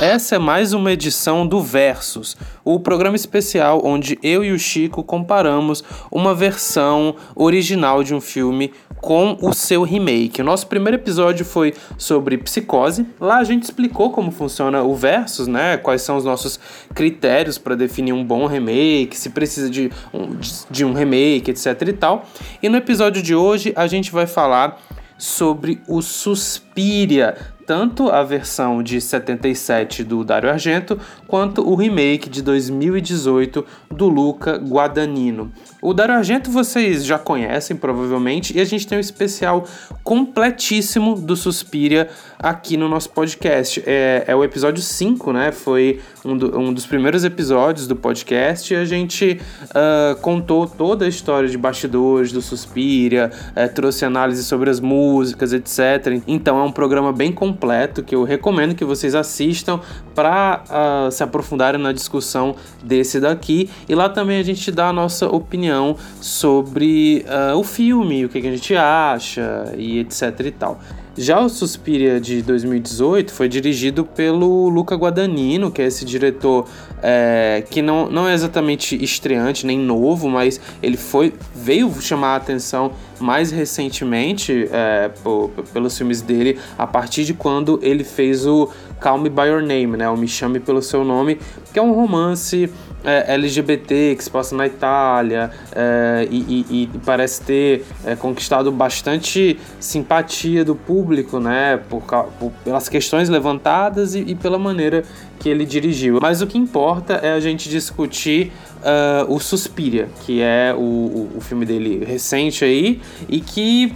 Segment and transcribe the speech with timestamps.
[0.00, 5.04] Essa é mais uma edição do Versus, o programa especial onde eu e o Chico
[5.04, 10.40] comparamos uma versão original de um filme com o seu remake.
[10.40, 13.06] O nosso primeiro episódio foi sobre psicose.
[13.20, 15.76] Lá a gente explicou como funciona o Versus, né?
[15.76, 16.58] Quais são os nossos
[16.92, 20.36] critérios para definir um bom remake, se precisa de um,
[20.70, 22.26] de um remake, etc e tal.
[22.60, 24.80] E no episódio de hoje a gente vai falar
[25.16, 27.36] sobre o Suspiria,
[27.66, 34.56] tanto a versão de 77 do Dario Argento quanto o remake de 2018 do Luca
[34.56, 35.52] Guadagnino.
[35.80, 39.64] O Dario Argento vocês já conhecem provavelmente e a gente tem um especial
[40.02, 42.08] completíssimo do Suspiria
[42.44, 43.82] aqui no nosso podcast.
[43.86, 45.50] É, é o episódio 5, né?
[45.50, 51.06] Foi um, do, um, dos primeiros episódios do podcast e a gente uh, contou toda
[51.06, 56.22] a história de bastidores do Suspiria, uh, trouxe análise sobre as músicas, etc.
[56.26, 59.80] Então é um programa bem completo que eu recomendo que vocês assistam
[60.14, 63.70] para uh, ah, se aprofundarem na discussão desse daqui.
[63.88, 68.42] E lá também a gente dá a nossa opinião sobre uh, o filme, o que,
[68.42, 70.78] que a gente acha e etc e tal.
[71.16, 76.66] Já o Suspiria de 2018 foi dirigido pelo Luca Guadagnino, que é esse diretor
[77.00, 82.36] é, que não, não é exatamente estreante nem novo, mas ele foi veio chamar a
[82.36, 88.68] atenção mais recentemente é, por, pelos filmes dele a partir de quando ele fez o
[89.04, 90.08] Call Me By Your Name, né?
[90.08, 91.38] O Me Chame Pelo Seu Nome,
[91.74, 92.70] que é um romance
[93.04, 98.72] é, LGBT que se passa na Itália é, e, e, e, parece ter é, conquistado
[98.72, 101.76] bastante simpatia do público, né?
[101.90, 105.04] Por, por pelas questões levantadas e, e, pela maneira
[105.38, 106.18] que ele dirigiu.
[106.22, 111.30] Mas o que importa é a gente discutir uh, o Suspiria, que é o, o,
[111.36, 113.92] o filme dele recente aí e que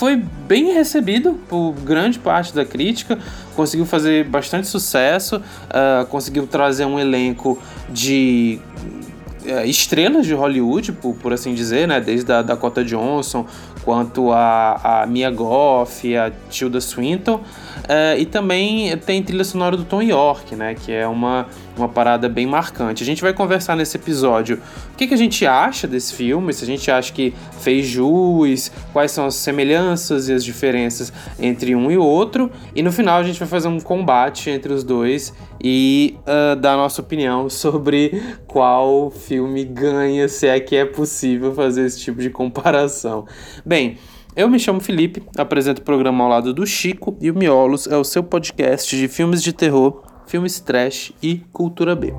[0.00, 3.18] foi bem recebido por grande parte da crítica,
[3.54, 7.58] conseguiu fazer bastante sucesso, uh, conseguiu trazer um elenco
[7.90, 8.58] de
[9.44, 12.00] uh, estrelas de Hollywood, por, por assim dizer, né?
[12.00, 13.44] Desde a Dakota Johnson,
[13.84, 17.36] quanto a, a Mia Goff, a Tilda Swinton.
[17.36, 20.74] Uh, e também tem trilha sonora do Tom York, né?
[20.74, 21.46] Que é uma,
[21.76, 23.02] uma parada bem marcante.
[23.02, 24.60] A gente vai conversar nesse episódio
[24.92, 28.70] o que, que a gente acha desse filme, se a gente acha que fez jus,
[28.92, 32.50] quais são as semelhanças e as diferenças entre um e outro.
[32.74, 35.32] E no final a gente vai fazer um combate entre os dois
[35.62, 41.86] e uh, dar nossa opinião sobre qual filme ganha, se é que é possível fazer
[41.86, 43.26] esse tipo de comparação.
[43.64, 43.98] Bem,
[44.34, 47.96] eu me chamo Felipe, apresento o programa ao lado do Chico e o Miolos é
[47.96, 52.12] o seu podcast de filmes de terror, filmes trash e cultura B.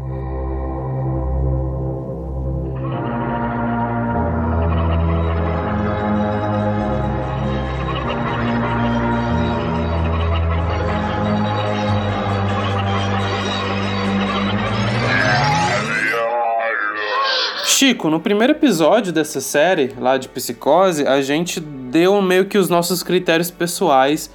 [17.82, 22.70] Chico, no primeiro episódio dessa série, lá de Psicose, a gente deu meio que os
[22.70, 24.30] nossos critérios pessoais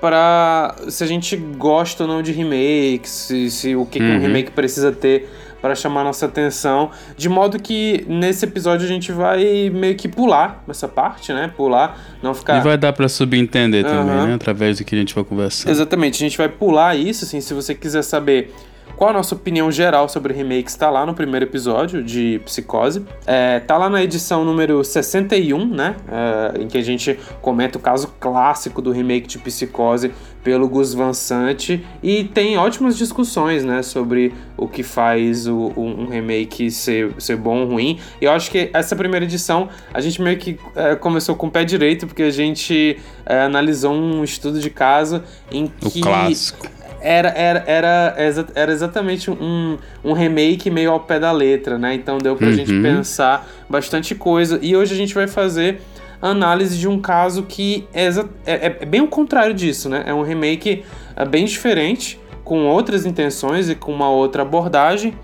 [0.00, 4.04] para se a gente gosta ou não de remakes, se, se o que, uhum.
[4.04, 4.22] que um uhum.
[4.22, 5.30] remake precisa ter
[5.62, 10.64] para chamar nossa atenção, de modo que nesse episódio a gente vai meio que pular
[10.68, 11.52] essa parte, né?
[11.56, 12.58] Pular, não ficar.
[12.58, 13.92] E vai dar para subentender uhum.
[13.92, 14.34] também, né?
[14.34, 15.70] Através do que a gente vai conversar.
[15.70, 18.52] Exatamente, a gente vai pular isso, assim, se você quiser saber
[18.98, 23.04] qual a nossa opinião geral sobre remakes está lá no primeiro episódio de Psicose.
[23.24, 25.94] É, tá lá na edição número 61, né?
[26.10, 30.94] É, em que a gente comenta o caso clássico do remake de Psicose pelo Gus
[30.94, 37.12] Van Sant e tem ótimas discussões, né, sobre o que faz o, um remake ser,
[37.18, 38.00] ser bom ou ruim.
[38.20, 41.50] E eu acho que essa primeira edição a gente meio que é, começou com o
[41.50, 45.22] pé direito porque a gente é, analisou um estudo de caso
[45.52, 51.18] em que o clássico era, era, era, era exatamente um, um remake meio ao pé
[51.18, 51.94] da letra, né?
[51.94, 52.54] Então deu pra uhum.
[52.54, 54.58] gente pensar bastante coisa.
[54.62, 55.80] E hoje a gente vai fazer
[56.20, 58.08] análise de um caso que é,
[58.46, 60.04] é, é bem o contrário disso, né?
[60.06, 60.84] É um remake
[61.16, 65.14] é, bem diferente, com outras intenções e com uma outra abordagem.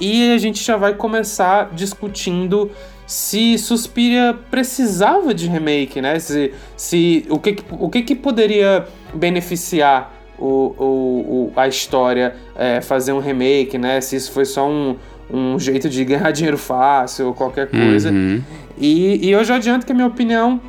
[0.00, 2.70] E a gente já vai começar discutindo
[3.06, 6.18] se Suspiria precisava de remake, né?
[6.18, 12.80] Se, se o que, o que, que poderia beneficiar o, o, o, a história é,
[12.80, 14.00] fazer um remake, né?
[14.00, 14.96] Se isso foi só um,
[15.30, 18.10] um jeito de ganhar dinheiro fácil ou qualquer coisa.
[18.10, 18.42] Uhum.
[18.78, 20.60] E, e eu já adianto que a minha opinião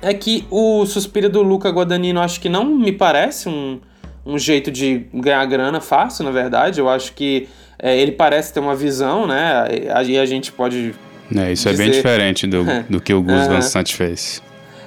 [0.00, 3.80] é que o Suspiro do Luca Guadagnino acho que não me parece um,
[4.24, 6.80] um jeito de ganhar grana fácil, na verdade.
[6.80, 7.48] Eu acho que
[7.78, 9.66] é, ele parece ter uma visão, né?
[10.06, 10.94] E a gente pode.
[11.34, 11.82] É, isso dizer...
[11.82, 13.46] é bem diferente do, do que o Gus.
[13.46, 14.42] Van Sant fez.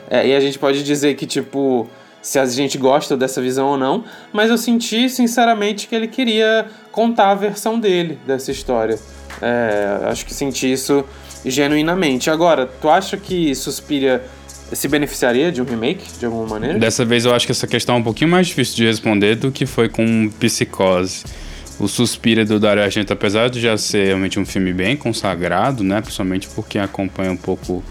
[0.10, 1.88] É, e a gente pode dizer que, tipo,
[2.28, 4.04] se a gente gosta dessa visão ou não,
[4.34, 9.00] mas eu senti sinceramente que ele queria contar a versão dele dessa história.
[9.42, 11.06] É, acho que senti isso
[11.46, 12.30] genuinamente.
[12.30, 14.22] Agora, tu acha que Suspiria
[14.74, 16.78] se beneficiaria de um remake, de alguma maneira?
[16.78, 19.50] Dessa vez eu acho que essa questão é um pouquinho mais difícil de responder do
[19.50, 21.24] que foi com Psicose.
[21.80, 26.02] O Suspira do Dario Argento, apesar de já ser realmente um filme bem consagrado, né?
[26.02, 27.82] Principalmente porque acompanha um pouco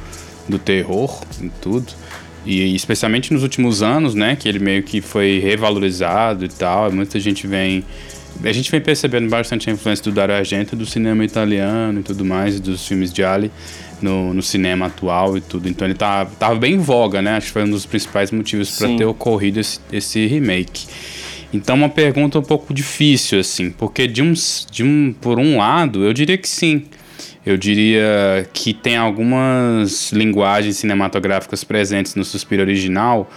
[0.47, 1.91] do terror em tudo.
[2.47, 4.37] E especialmente nos últimos anos, né?
[4.37, 6.91] Que ele meio que foi revalorizado e tal.
[6.93, 7.85] Muita gente vem...
[8.45, 12.23] A gente vem percebendo bastante a influência do Dario Argento do cinema italiano e tudo
[12.23, 13.51] mais, dos filmes de Ali
[14.01, 15.69] no, no cinema atual e tudo.
[15.69, 17.37] Então ele tá, tava bem em voga, né?
[17.37, 20.87] Acho que foi um dos principais motivos para ter ocorrido esse, esse remake.
[21.53, 24.33] Então uma pergunta um pouco difícil assim, porque de um,
[24.71, 26.85] de um por um lado, eu diria que sim.
[27.47, 33.31] Eu diria que tem algumas linguagens cinematográficas presentes no Suspiro original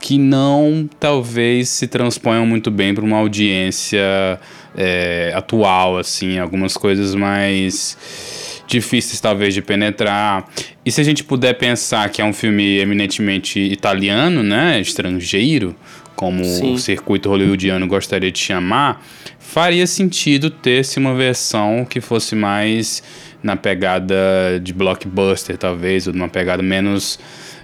[0.00, 4.40] que não talvez se transponham muito bem para uma audiência
[4.74, 10.48] é, atual, assim, algumas coisas mais difíceis talvez de penetrar.
[10.86, 15.76] E se a gente puder pensar que é um filme eminentemente italiano, né, estrangeiro,
[16.16, 16.74] como Sim.
[16.74, 19.04] o circuito hollywoodiano gostaria de chamar,
[19.38, 23.02] faria sentido ter-se uma versão que fosse mais
[23.42, 24.14] na pegada
[24.62, 27.18] de blockbuster, talvez, ou numa pegada menos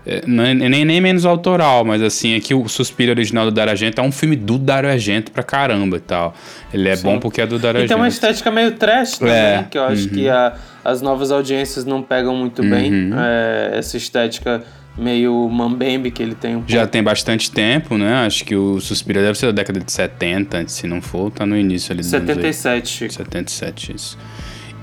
[0.06, 4.04] é, nem, nem menos autoral, mas assim, aqui o Suspiro original do Dario Argento é
[4.04, 6.32] um filme do Dario Argento pra caramba e tal.
[6.72, 7.02] Ele é Sim.
[7.02, 7.86] bom porque é do Dario Argento.
[7.86, 9.66] E tem uma estética meio trash também, é.
[9.68, 10.14] que eu acho uhum.
[10.14, 12.70] que a, as novas audiências não pegam muito uhum.
[12.70, 13.10] bem.
[13.16, 14.62] É, essa estética
[14.96, 16.70] meio mambembe que ele tem um pouco.
[16.70, 18.24] Já tem bastante tempo, né?
[18.24, 21.56] Acho que o Suspiro deve ser da década de 70, se não for, tá no
[21.56, 22.04] início ali.
[22.04, 23.12] 77.
[23.12, 24.16] 77, isso.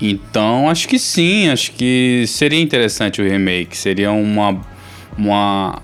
[0.00, 4.60] Então, acho que sim, acho que seria interessante o remake, seria uma
[5.16, 5.80] uma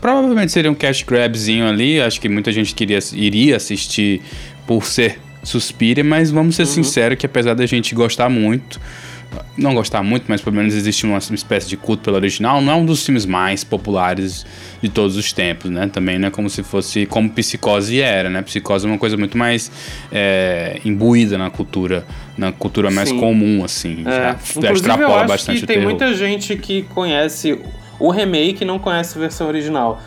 [0.00, 4.22] provavelmente seria um cash grabzinho ali, acho que muita gente queria iria assistir
[4.66, 6.68] por ser Suspira, mas vamos ser uhum.
[6.68, 8.80] sinceros que apesar da gente gostar muito,
[9.56, 12.76] não gostar muito, mas pelo menos existe uma, espécie de culto pelo original, não é
[12.76, 14.46] um dos filmes mais populares
[14.80, 15.88] de todos os tempos, né?
[15.92, 18.40] Também não é como se fosse como Psicose era, né?
[18.42, 19.70] Psicose é uma coisa muito mais
[20.12, 23.18] é, imbuída na cultura, na cultura mais Sim.
[23.18, 24.04] comum, assim.
[24.06, 24.36] É.
[24.60, 27.58] Já, extrapola bastante que tem muita gente que conhece
[27.98, 30.00] o remake não conhece a versão original.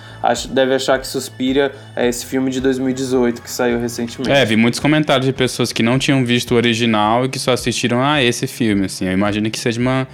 [0.49, 4.31] Deve achar que Suspira é esse filme de 2018 que saiu recentemente.
[4.31, 7.53] É, vi muitos comentários de pessoas que não tinham visto o original e que só
[7.53, 9.05] assistiram a esse filme, assim.
[9.05, 10.07] Eu imagino que seja uma,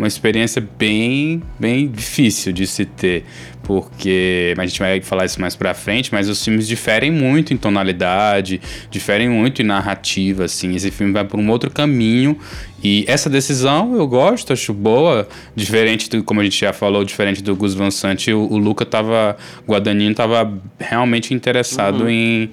[0.00, 3.22] uma experiência bem, bem difícil de se ter,
[3.62, 7.56] porque a gente vai falar isso mais pra frente, mas os filmes diferem muito em
[7.58, 10.74] tonalidade, diferem muito em narrativa, assim.
[10.74, 12.38] Esse filme vai por um outro caminho
[12.82, 17.42] e essa decisão eu gosto, acho boa, diferente do, como a gente já falou, diferente
[17.42, 19.36] do Gus Van Sant, o, o Luca tava,
[19.66, 22.08] o Guadagnino tava realmente interessado uhum.
[22.08, 22.50] em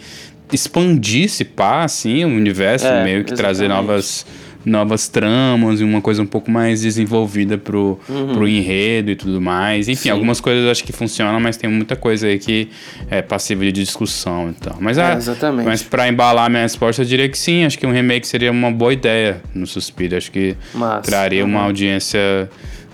[0.51, 3.37] expandir esse pá, assim, o universo, é, meio que exatamente.
[3.37, 4.25] trazer novas
[4.67, 8.33] novas tramas e uma coisa um pouco mais desenvolvida pro, uhum.
[8.33, 9.87] pro enredo e tudo mais.
[9.87, 10.09] Enfim, Sim.
[10.09, 12.69] algumas coisas eu acho que funcionam, mas tem muita coisa aí que
[13.09, 14.75] é passível de discussão e tal.
[14.79, 15.65] Mas, é, ah, exatamente.
[15.65, 17.63] mas pra embalar minha resposta, eu diria que sim.
[17.63, 20.17] Acho que um remake seria uma boa ideia no Suspiro.
[20.17, 21.01] Acho que Massa.
[21.01, 22.49] traria uma audiência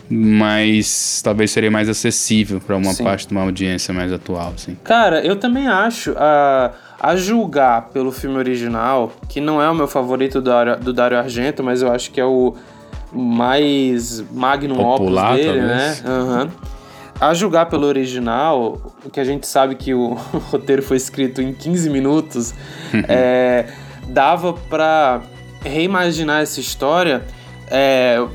[0.10, 3.04] mais talvez seria mais acessível para uma Sim.
[3.04, 4.78] parte de uma audiência mais atual, assim.
[4.84, 6.12] Cara, eu também acho.
[6.12, 6.72] Uh,
[7.04, 11.18] a julgar pelo filme original, que não é o meu favorito do Dario, do Dario
[11.18, 12.56] Argento, mas eu acho que é o
[13.12, 16.02] mais magnum Popular, opus dele, talvez.
[16.02, 16.10] né?
[16.10, 16.50] Uhum.
[17.20, 18.82] A julgar pelo original,
[19.12, 20.14] que a gente sabe que o
[20.50, 22.54] roteiro foi escrito em 15 minutos,
[23.10, 23.66] é,
[24.08, 25.24] dava para
[25.62, 27.22] reimaginar essa história
[27.70, 28.26] é,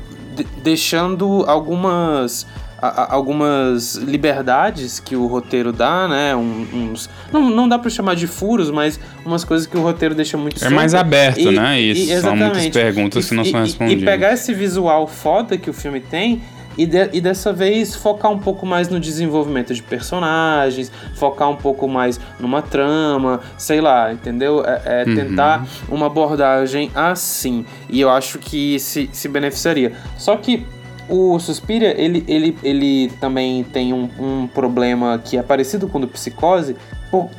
[0.61, 2.45] deixando algumas
[2.81, 6.35] a, algumas liberdades que o roteiro dá, né?
[6.35, 10.15] Um, uns, não, não dá para chamar de furos, mas umas coisas que o roteiro
[10.15, 10.73] deixa muito É solto.
[10.73, 11.79] mais aberto, e, né?
[11.79, 12.11] Isso.
[12.11, 14.01] E, São muitas perguntas e, que não são respondidas.
[14.01, 16.41] E pegar esse visual foda que o filme tem
[16.77, 21.55] e, de, e dessa vez focar um pouco mais no desenvolvimento de personagens, focar um
[21.57, 24.63] pouco mais numa trama, sei lá, entendeu?
[24.65, 25.15] É, é uhum.
[25.15, 27.65] tentar uma abordagem assim.
[27.89, 29.91] E eu acho que se, se beneficiaria.
[30.17, 30.65] Só que
[31.09, 36.01] o Suspiria, ele, ele, ele também tem um, um problema que é parecido com o
[36.01, 36.75] do Psicose,
[37.09, 37.29] por,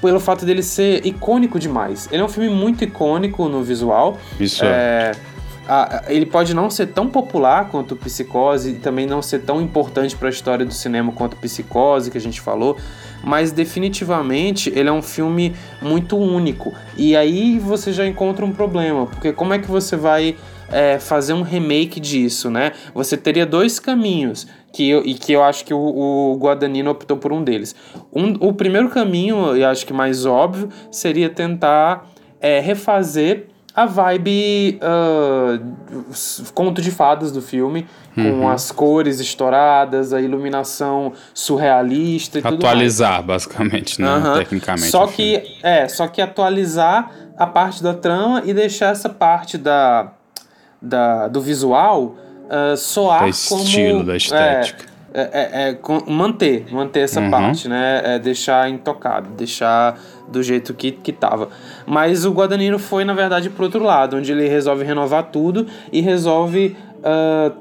[0.00, 2.08] pelo fato dele ser icônico demais.
[2.10, 4.18] Ele é um filme muito icônico no visual.
[4.38, 4.64] Isso.
[4.64, 5.12] É,
[5.68, 9.60] a, ele pode não ser tão popular quanto o Psicose e também não ser tão
[9.60, 12.76] importante para a história do cinema quanto o Psicose, que a gente falou,
[13.22, 16.74] mas definitivamente ele é um filme muito único.
[16.96, 20.36] E aí você já encontra um problema, porque como é que você vai
[20.70, 22.72] é, fazer um remake disso, né?
[22.94, 27.16] Você teria dois caminhos, que eu, e que eu acho que o, o Guadagnino optou
[27.16, 27.74] por um deles.
[28.12, 32.06] Um, o primeiro caminho, e acho que mais óbvio, seria tentar
[32.40, 37.86] é, refazer a vibe uh, conto de fadas do filme,
[38.16, 38.40] uhum.
[38.40, 44.16] com as cores estouradas, a iluminação surrealista e Atualizar, tudo basicamente, né?
[44.16, 44.34] Uhum.
[44.34, 44.90] Tecnicamente.
[44.90, 50.12] Só que, é, só que atualizar a parte da trama e deixar essa parte da,
[50.80, 54.90] da, do visual uh, soar da estilo, como, da estética.
[55.12, 57.30] É, é, é, manter, manter essa uhum.
[57.30, 58.00] parte, né?
[58.04, 61.48] É deixar intocado, deixar do jeito que, que tava.
[61.84, 66.00] Mas o Guadagnino foi, na verdade, pro outro lado, onde ele resolve renovar tudo e
[66.00, 67.52] resolve uh,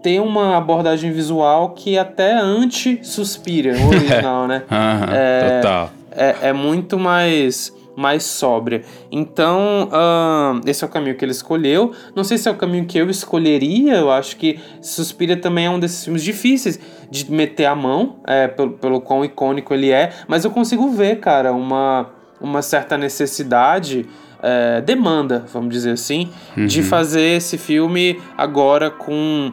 [0.00, 4.62] ter uma abordagem visual que até anti-suspira o original, né?
[4.70, 5.90] Uhum, é, total.
[6.12, 8.82] É, é muito mais mais sóbria.
[9.12, 11.92] Então, uh, esse é o caminho que ele escolheu.
[12.16, 13.96] Não sei se é o caminho que eu escolheria.
[13.96, 16.80] Eu acho que Suspira também é um desses filmes difíceis
[17.10, 20.12] de meter a mão, é, pelo, pelo quão icônico ele é.
[20.26, 24.06] Mas eu consigo ver, cara, uma, uma certa necessidade.
[24.42, 26.64] É, demanda, vamos dizer assim, uhum.
[26.64, 29.52] de fazer esse filme agora com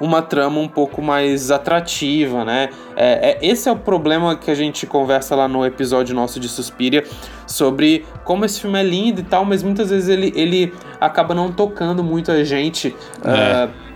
[0.00, 2.70] uma trama um pouco mais atrativa, né?
[2.96, 6.48] É, é, esse é o problema que a gente conversa lá no episódio nosso de
[6.48, 7.04] Suspiria
[7.46, 11.50] sobre como esse filme é lindo e tal, mas muitas vezes ele, ele acaba não
[11.50, 12.94] tocando muito a gente.
[13.24, 13.66] É.
[13.66, 13.88] Uh,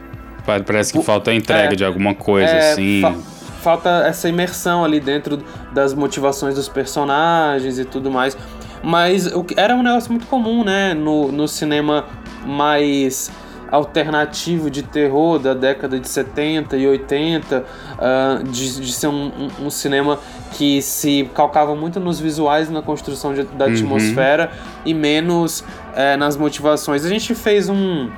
[0.45, 3.01] Parece que o, falta a entrega é, de alguma coisa, é, assim.
[3.01, 3.15] Fa
[3.63, 5.39] falta essa imersão ali dentro
[5.73, 8.37] das motivações dos personagens e tudo mais.
[8.83, 10.95] Mas o, era um negócio muito comum, né?
[10.95, 12.07] No, no cinema
[12.45, 13.31] mais
[13.73, 17.65] alternativo de terror da década de 70 e 80, uh,
[17.99, 20.19] ah, de, de ser um, um, um, cinema
[20.53, 23.73] que se calcava muito nos visuais na construção de, da uhum.
[23.73, 24.53] atmosfera
[24.85, 27.03] e menos uh, nas motivações.
[27.07, 28.11] A gente fez um,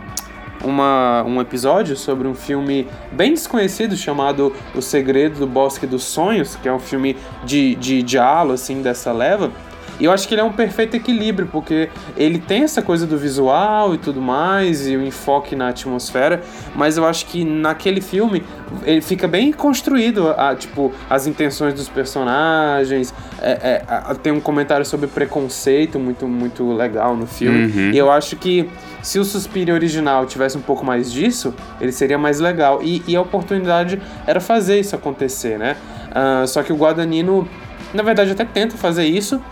[0.64, 6.56] uma, um episódio sobre um filme bem desconhecido chamado O Segredo do Bosque dos Sonhos,
[6.56, 9.52] que é um filme de, de diálogo assim, dessa leva.
[9.98, 13.16] E eu acho que ele é um perfeito equilíbrio, porque ele tem essa coisa do
[13.16, 16.42] visual e tudo mais, e o enfoque na atmosfera,
[16.74, 18.42] mas eu acho que naquele filme
[18.84, 24.40] ele fica bem construído, a, tipo, as intenções dos personagens, é, é, a, tem um
[24.40, 27.90] comentário sobre preconceito muito, muito legal no filme, uhum.
[27.92, 28.68] e eu acho que
[29.00, 33.14] se o Suspiro original tivesse um pouco mais disso, ele seria mais legal, e, e
[33.14, 35.76] a oportunidade era fazer isso acontecer, né?
[36.10, 37.46] Uh, só que o Guadagnino,
[37.92, 39.42] na verdade, até tenta fazer isso,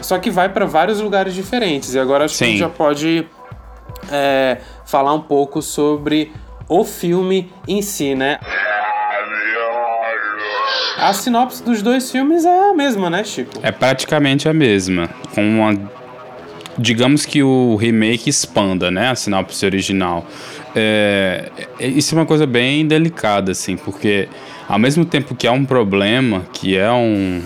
[0.00, 1.94] só que vai para vários lugares diferentes.
[1.94, 2.38] E agora acho Sim.
[2.38, 3.26] que a gente já pode
[4.10, 6.32] é, falar um pouco sobre
[6.68, 8.38] o filme em si, né?
[10.96, 13.58] A sinopse dos dois filmes é a mesma, né, Chico?
[13.62, 15.08] É praticamente a mesma.
[15.34, 15.90] Com uma.
[16.78, 19.08] Digamos que o remake expanda, né?
[19.10, 20.26] A sinopse original.
[20.76, 21.50] É...
[21.80, 24.28] Isso é uma coisa bem delicada, assim, porque
[24.68, 27.42] ao mesmo tempo que é um problema, que é um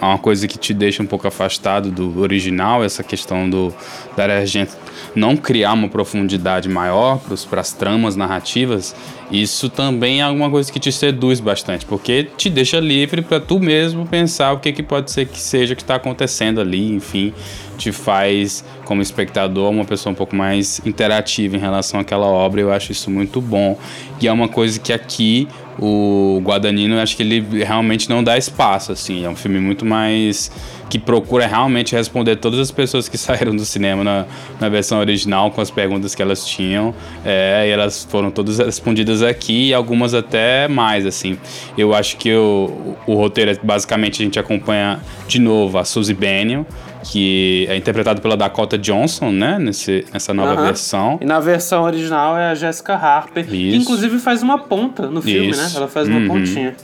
[0.00, 3.74] é uma coisa que te deixa um pouco afastado do original, essa questão do
[4.16, 4.72] da gente
[5.14, 8.94] não criar uma profundidade maior para as tramas narrativas,
[9.42, 13.58] isso também é alguma coisa que te seduz bastante, porque te deixa livre para tu
[13.58, 17.32] mesmo pensar o que, que pode ser que seja que está acontecendo ali, enfim,
[17.76, 22.60] te faz, como espectador, uma pessoa um pouco mais interativa em relação àquela obra.
[22.60, 23.78] Eu acho isso muito bom.
[24.20, 25.48] E é uma coisa que aqui
[25.78, 29.24] o Guadagnino, acho que ele realmente não dá espaço, assim.
[29.24, 30.50] É um filme muito mais
[30.94, 34.26] que procura realmente responder todas as pessoas que saíram do cinema na,
[34.60, 36.94] na versão original com as perguntas que elas tinham.
[37.24, 41.36] É, e elas foram todas respondidas aqui e algumas até mais, assim.
[41.76, 46.14] Eu acho que o, o roteiro, é, basicamente, a gente acompanha de novo a Suzy
[46.14, 46.62] Bennion,
[47.02, 49.58] que é interpretado pela Dakota Johnson, né?
[49.58, 51.18] Nesse, nessa nova versão.
[51.20, 53.50] E na versão original é a Jessica Harper, Isso.
[53.50, 55.60] que inclusive faz uma ponta no filme, Isso.
[55.60, 55.70] né?
[55.74, 56.28] Ela faz uma uhum.
[56.28, 56.76] pontinha.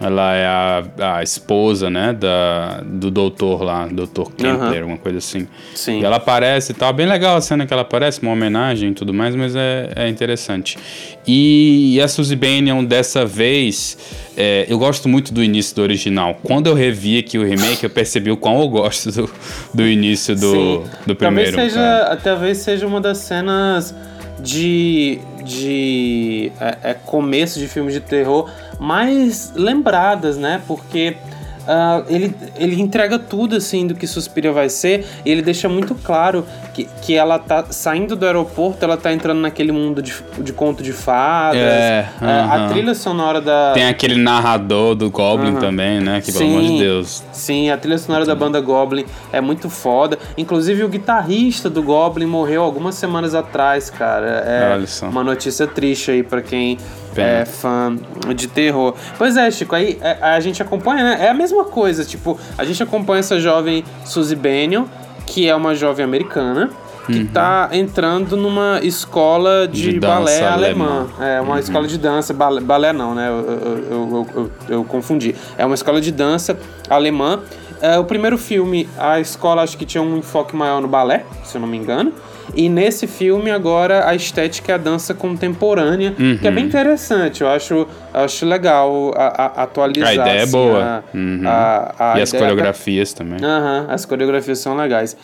[0.00, 4.78] Ela é a, a esposa, né, da, do doutor lá, doutor Kempler, uhum.
[4.78, 5.46] alguma coisa assim.
[5.74, 6.00] Sim.
[6.00, 6.90] E ela aparece e tal.
[6.92, 10.08] Bem legal a cena que ela aparece, uma homenagem e tudo mais, mas é, é
[10.08, 10.78] interessante.
[11.26, 13.98] E, e a Suzy Bennion, dessa vez,
[14.36, 16.38] é, eu gosto muito do início do original.
[16.42, 19.30] Quando eu revi aqui o remake, eu percebi o quão eu gosto do,
[19.74, 21.52] do início do, do primeiro.
[21.52, 23.94] Talvez seja, talvez seja uma das cenas
[24.42, 30.60] de, de é, é, começo de filme de terror mais lembradas, né?
[30.66, 31.16] Porque
[31.60, 35.94] Uh, ele, ele entrega tudo assim do que Suspiria vai ser e ele deixa muito
[35.94, 36.44] claro
[36.84, 40.82] que, que ela tá saindo do aeroporto, ela tá entrando naquele mundo de, de conto
[40.82, 41.60] de fadas.
[41.60, 42.66] É, uh -huh.
[42.66, 43.72] a trilha sonora da.
[43.72, 45.60] Tem aquele narrador do Goblin uh -huh.
[45.60, 46.20] também, né?
[46.20, 47.22] Que sim, pelo amor de Deus.
[47.32, 50.18] Sim, a trilha sonora da banda Goblin é muito foda.
[50.36, 54.26] Inclusive o guitarrista do Goblin morreu algumas semanas atrás, cara.
[54.46, 56.78] É uma notícia triste aí para quem
[57.16, 57.96] é fã
[58.34, 58.94] de terror.
[59.18, 61.26] Pois é, Chico, aí a, é, a, gente acompanha, né?
[61.26, 64.84] É a mesma coisa, tipo, a gente acompanha essa jovem Suzy Bennion,
[65.30, 66.70] que é uma jovem americana,
[67.06, 67.78] que está uhum.
[67.78, 71.06] entrando numa escola de, de balé alemã.
[71.20, 71.58] É, uma uhum.
[71.58, 73.28] escola de dança, balé, balé não, né?
[73.28, 75.34] Eu, eu, eu, eu, confundi.
[75.56, 76.58] É uma escola de dança
[76.88, 77.40] alemã.
[77.80, 81.56] É, o primeiro filme, a escola acho que tinha um enfoque maior no balé, se
[81.56, 82.12] eu não me engano.
[82.54, 86.38] E nesse filme, agora, a estética é a dança contemporânea, uhum.
[86.38, 86.68] que é bem uhum.
[86.68, 87.42] interessante.
[87.42, 90.08] Eu acho, acho legal a, a atualizar.
[90.08, 90.82] A ideia é assim, é boa.
[90.82, 91.42] A, uhum.
[91.44, 93.38] a, e as coreografias também.
[93.40, 95.16] Uhum, as coreografias são legais.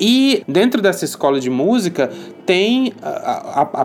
[0.00, 2.10] E dentro dessa escola de música
[2.44, 2.92] tem,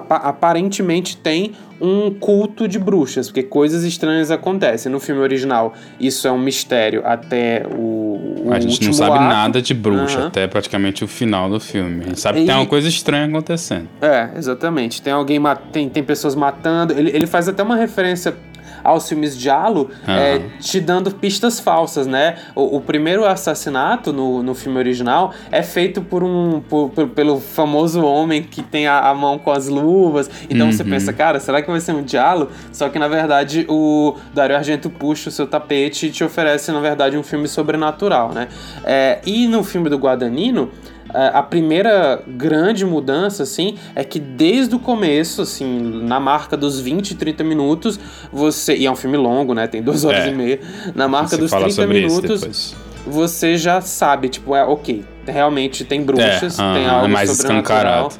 [0.09, 4.91] aparentemente tem um culto de bruxas, porque coisas estranhas acontecem.
[4.91, 9.23] No filme original, isso é um mistério até o, o A gente não sabe ato.
[9.23, 10.27] nada de bruxa uhum.
[10.27, 12.03] até praticamente o final do filme.
[12.03, 12.41] A gente sabe e...
[12.41, 13.89] que tem uma coisa estranha acontecendo.
[13.99, 15.01] É, exatamente.
[15.01, 15.41] Tem alguém,
[15.71, 16.93] tem, tem pessoas matando.
[16.93, 18.35] Ele, ele faz até uma referência
[18.83, 20.13] aos filmes de Halo, uhum.
[20.13, 22.37] é, te dando pistas falsas, né?
[22.55, 27.39] O, o, primeiro assassinato no, no filme original é feito por um por, por, pelo
[27.39, 30.29] famoso homem que tem a, a, mão com as luvas.
[30.49, 30.71] Então uhum.
[30.71, 32.51] você pensa, cara, será que vai ser um diálogo?
[32.71, 36.79] Só que na verdade o Dario Argento puxa o seu tapete e te oferece, na
[36.79, 38.47] verdade, um filme sobrenatural, né?
[38.83, 40.71] É, e no filme do Guadagnino,
[41.13, 47.15] a primeira grande mudança, assim, é que desde o começo, assim, na marca dos 20,
[47.15, 47.99] 30 minutos,
[48.31, 48.75] você.
[48.75, 49.67] E é um filme longo, né?
[49.67, 50.29] Tem duas horas é.
[50.29, 50.59] e meia.
[50.95, 52.75] Na marca dos 30 minutos.
[53.05, 58.15] Você já sabe, tipo, é ok, realmente tem bruxas, é, tem algo é mais escancarado.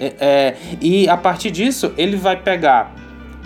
[0.00, 2.92] É, é, e a partir disso, ele vai pegar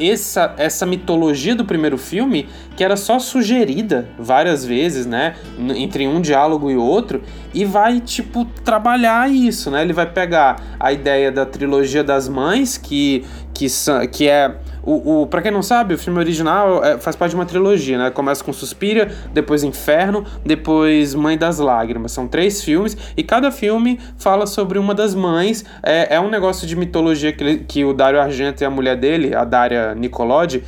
[0.00, 5.34] essa, essa mitologia do primeiro filme, que era só sugerida várias vezes, né?
[5.76, 9.82] Entre um diálogo e outro, e vai, tipo, trabalhar isso, né?
[9.82, 13.66] Ele vai pegar a ideia da trilogia das mães, que, que,
[14.12, 14.56] que é
[14.88, 17.98] o, o, pra quem não sabe, o filme original é, faz parte de uma trilogia,
[17.98, 18.10] né?
[18.10, 22.12] Começa com Suspira, depois Inferno, depois Mãe das Lágrimas.
[22.12, 25.62] São três filmes e cada filme fala sobre uma das mães.
[25.82, 29.34] É, é um negócio de mitologia que, que o Dario Argento e a mulher dele,
[29.34, 30.64] a Daria Nicolodi,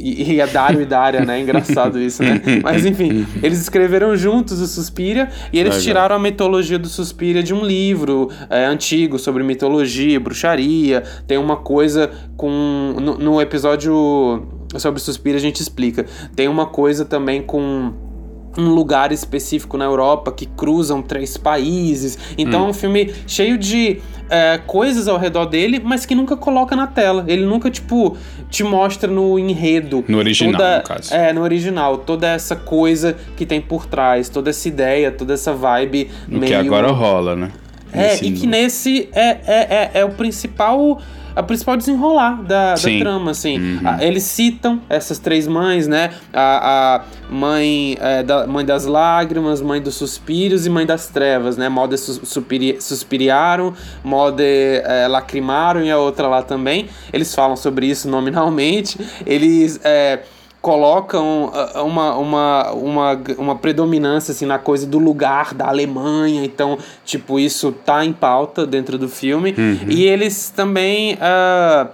[0.00, 1.40] e, e é Dario e Daria, né?
[1.40, 2.40] Engraçado isso, né?
[2.62, 7.52] Mas enfim, eles escreveram juntos o Suspiria e eles tiraram a mitologia do Suspiria de
[7.52, 11.02] um livro é, antigo sobre mitologia, bruxaria.
[11.26, 12.96] Tem uma coisa com.
[13.00, 16.06] No, no episódio sobre Suspiria a gente explica.
[16.34, 18.09] Tem uma coisa também com
[18.56, 22.18] um lugar específico na Europa que cruzam três países.
[22.36, 22.66] Então hum.
[22.66, 26.86] é um filme cheio de é, coisas ao redor dele, mas que nunca coloca na
[26.86, 27.24] tela.
[27.26, 28.16] Ele nunca, tipo,
[28.48, 30.04] te mostra no enredo.
[30.08, 31.14] No original, toda, no caso.
[31.14, 31.98] É, no original.
[31.98, 36.46] Toda essa coisa que tem por trás, toda essa ideia, toda essa vibe o meio...
[36.46, 37.50] que agora rola, né?
[37.92, 41.00] É, e que nesse é, é, é, é o principal
[41.34, 43.58] a principal desenrolar da, da trama, assim.
[43.58, 44.00] Uhum.
[44.00, 46.10] eles citam essas três mães, né?
[46.32, 51.56] A, a mãe, é, da, mãe das lágrimas, mãe dos suspiros e mãe das trevas,
[51.56, 51.68] né?
[51.68, 56.88] Mode suspiri, suspiriaram, mode é, lacrimaram e a outra lá também.
[57.12, 58.98] Eles falam sobre isso nominalmente.
[59.26, 59.80] Eles...
[59.84, 60.20] É,
[60.60, 66.78] colocam ah, uma, uma, uma, uma predominância assim, na coisa do lugar da Alemanha, então,
[67.04, 69.54] tipo, isso tá em pauta dentro do filme.
[69.56, 69.78] Uhum.
[69.88, 71.88] E eles também uh,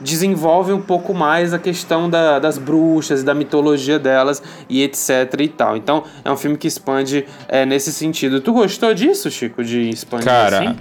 [0.00, 5.48] desenvolvem um pouco mais a questão da, das bruxas, da mitologia delas e etc e
[5.48, 5.76] tal.
[5.76, 8.40] Então, é um filme que expande é, nesse sentido.
[8.40, 10.76] Tu gostou disso, Chico, de expandir Cara, assim?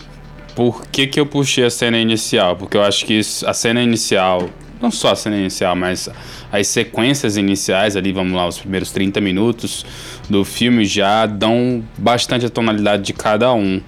[0.56, 2.56] por que, que eu puxei a cena inicial?
[2.56, 4.50] Porque eu acho que a cena inicial
[4.84, 6.10] não só a cena inicial, mas
[6.52, 9.86] as sequências iniciais ali, vamos lá, os primeiros 30 minutos
[10.30, 13.82] do filme já dão bastante a tonalidade de cada um.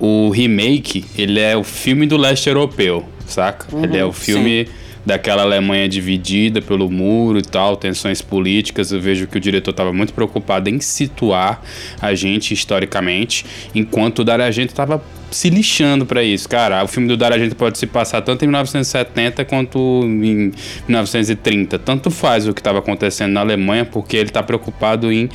[0.00, 3.66] O remake, ele é o filme do leste europeu, saca?
[3.76, 4.72] Uhum, ele é o filme sim.
[5.08, 8.92] Daquela Alemanha dividida pelo muro e tal, tensões políticas.
[8.92, 11.62] Eu vejo que o diretor estava muito preocupado em situar
[11.98, 16.84] a gente historicamente, enquanto o Dario Argento estava se lixando para isso, cara.
[16.84, 20.52] O filme do Dario Argento pode se passar tanto em 1970 quanto em
[20.86, 21.78] 1930.
[21.78, 25.30] Tanto faz o que estava acontecendo na Alemanha, porque ele está preocupado em,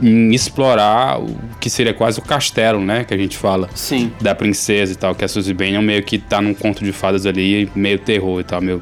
[0.00, 3.02] em, explorar o que seria quase o castelo, né?
[3.02, 3.68] Que a gente fala.
[3.74, 4.12] Sim.
[4.20, 7.26] Da princesa e tal, que a Suzy Bennion meio que tá num conto de fadas
[7.26, 8.80] ali, meio terror e tal, meio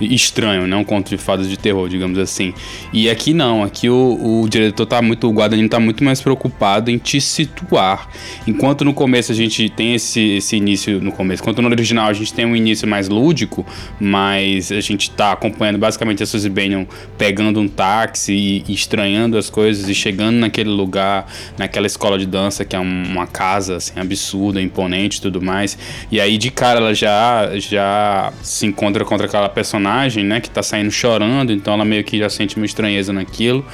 [0.00, 0.76] estranho, né?
[0.76, 2.52] Um conto de fadas de terror, digamos assim.
[2.92, 6.90] E aqui não, aqui o, o diretor tá muito, o Guadagnino tá muito mais preocupado
[6.90, 8.08] em te situar.
[8.46, 11.42] Enquanto no começo a gente tem esse, esse início no começo.
[11.42, 13.64] Enquanto no original a gente tem um início mais lúdico,
[14.00, 16.84] mas a gente tá acompanhando basicamente a Suzy Bannion
[17.16, 18.32] pegando um táxi
[18.68, 21.26] e, estranhando as coisas e chegando naquele lugar,
[21.58, 25.78] naquela escola de dança que é um, uma casa assim, absurda, imponente e tudo mais.
[26.10, 30.62] E aí de cara ela já, já se encontra contra aquela personagem, né, que tá
[30.62, 33.64] saindo chorando, então ela meio que já sente uma estranheza naquilo.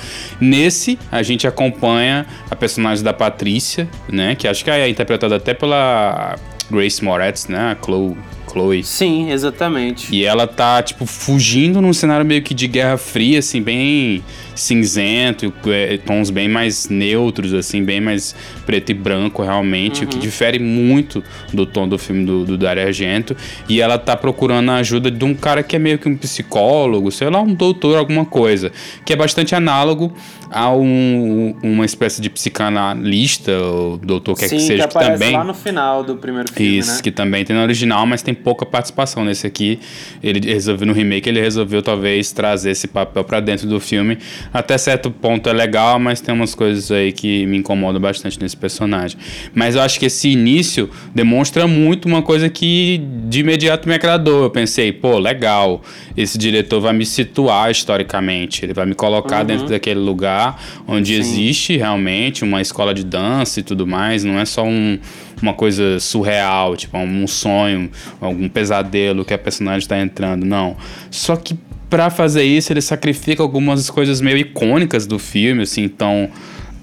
[0.41, 5.55] Nesse, a gente acompanha a personagem da Patrícia, né, que acho que é interpretada até
[5.55, 6.37] pela
[6.71, 8.17] Grace Moretz, né, a Chloe
[8.51, 8.83] Chloe.
[8.83, 10.15] Sim, exatamente.
[10.15, 14.23] E ela tá, tipo, fugindo num cenário meio que de Guerra Fria, assim, bem
[14.55, 18.35] cinzento, é, tons bem mais neutros, assim, bem mais
[18.67, 20.07] preto e branco, realmente, uhum.
[20.07, 20.23] o que uhum.
[20.23, 23.37] difere muito do tom do filme do, do Dario Argento.
[23.69, 27.11] E ela tá procurando a ajuda de um cara que é meio que um psicólogo,
[27.13, 28.73] sei lá, um doutor, alguma coisa,
[29.05, 30.13] que é bastante análogo
[30.51, 35.33] a um, uma espécie de psicanalista, o doutor quer Sim, que seja, que, que também...
[35.33, 37.01] lá no final do primeiro filme, Isso, né?
[37.03, 39.79] que também tem no original, mas tem pouca participação nesse aqui.
[40.23, 44.19] Ele resolveu, no remake, ele resolveu talvez trazer esse papel para dentro do filme.
[44.53, 48.57] Até certo ponto é legal, mas tem umas coisas aí que me incomodam bastante nesse
[48.57, 49.19] personagem.
[49.55, 54.45] Mas eu acho que esse início demonstra muito uma coisa que de imediato me agradou.
[54.45, 55.83] Eu pensei, pô, legal,
[56.17, 59.47] esse diretor vai me situar historicamente, ele vai me colocar uhum.
[59.47, 61.21] dentro daquele lugar onde Sim.
[61.21, 64.99] existe realmente uma escola de dança e tudo mais, não é só um
[65.43, 70.77] uma coisa surreal, tipo um sonho, algum pesadelo que a personagem está entrando, não.
[71.11, 76.31] Só que para fazer isso ele sacrifica algumas coisas meio icônicas do filme, assim, então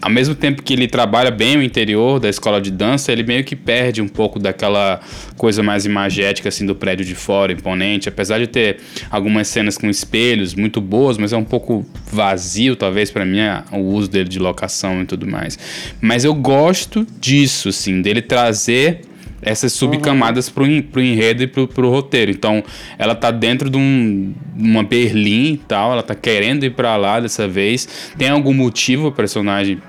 [0.01, 3.43] ao mesmo tempo que ele trabalha bem o interior da escola de dança, ele meio
[3.43, 4.99] que perde um pouco daquela
[5.37, 8.77] coisa mais imagética assim do prédio de fora, imponente, apesar de ter
[9.09, 13.39] algumas cenas com espelhos muito boas, mas é um pouco vazio talvez para mim
[13.71, 15.57] o uso dele de locação e tudo mais.
[15.99, 19.01] Mas eu gosto disso, assim, dele trazer
[19.45, 20.53] essas subcamadas uhum.
[20.53, 22.31] pro, pro enredo e pro, pro roteiro.
[22.31, 22.63] Então,
[22.97, 27.19] ela tá dentro de um, uma Berlim e tal, ela tá querendo ir para lá
[27.19, 27.87] dessa vez.
[28.17, 29.79] Tem algum motivo o personagem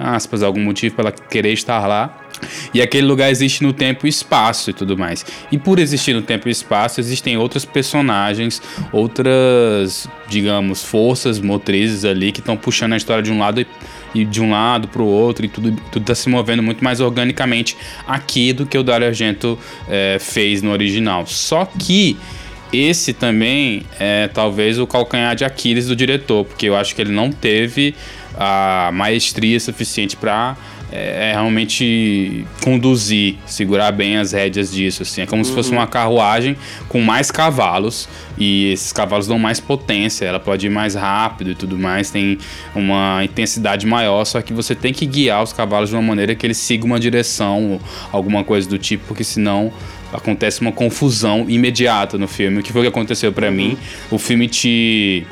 [0.00, 2.18] aspas, algum motivo para ela querer estar lá.
[2.74, 5.24] E aquele lugar existe no tempo e espaço e tudo mais.
[5.50, 12.32] E por existir no tempo e espaço, existem outros personagens, outras, digamos, forças motrizes ali
[12.32, 13.66] que estão puxando a história de um lado e,
[14.14, 17.00] e de um lado para o outro e tudo tudo está se movendo muito mais
[17.00, 19.58] organicamente aqui do que o Dario Argento
[19.88, 21.26] é, fez no original.
[21.26, 22.16] Só que
[22.72, 27.12] esse também é talvez o calcanhar de Aquiles do diretor, porque eu acho que ele
[27.12, 27.94] não teve
[28.36, 30.56] a maestria suficiente para
[30.94, 35.02] é, é, realmente conduzir, segurar bem as rédeas disso.
[35.02, 35.22] Assim.
[35.22, 35.44] É como uhum.
[35.44, 35.78] se fosse uhum.
[35.78, 36.54] uma carruagem
[36.86, 41.54] com mais cavalos e esses cavalos dão mais potência, ela pode ir mais rápido e
[41.54, 42.36] tudo mais, tem
[42.74, 46.44] uma intensidade maior, só que você tem que guiar os cavalos de uma maneira que
[46.44, 49.72] eles sigam uma direção, alguma coisa do tipo, porque senão
[50.12, 52.60] acontece uma confusão imediata no filme.
[52.60, 53.54] O que foi que aconteceu para uhum.
[53.54, 53.78] mim?
[54.10, 55.26] O filme te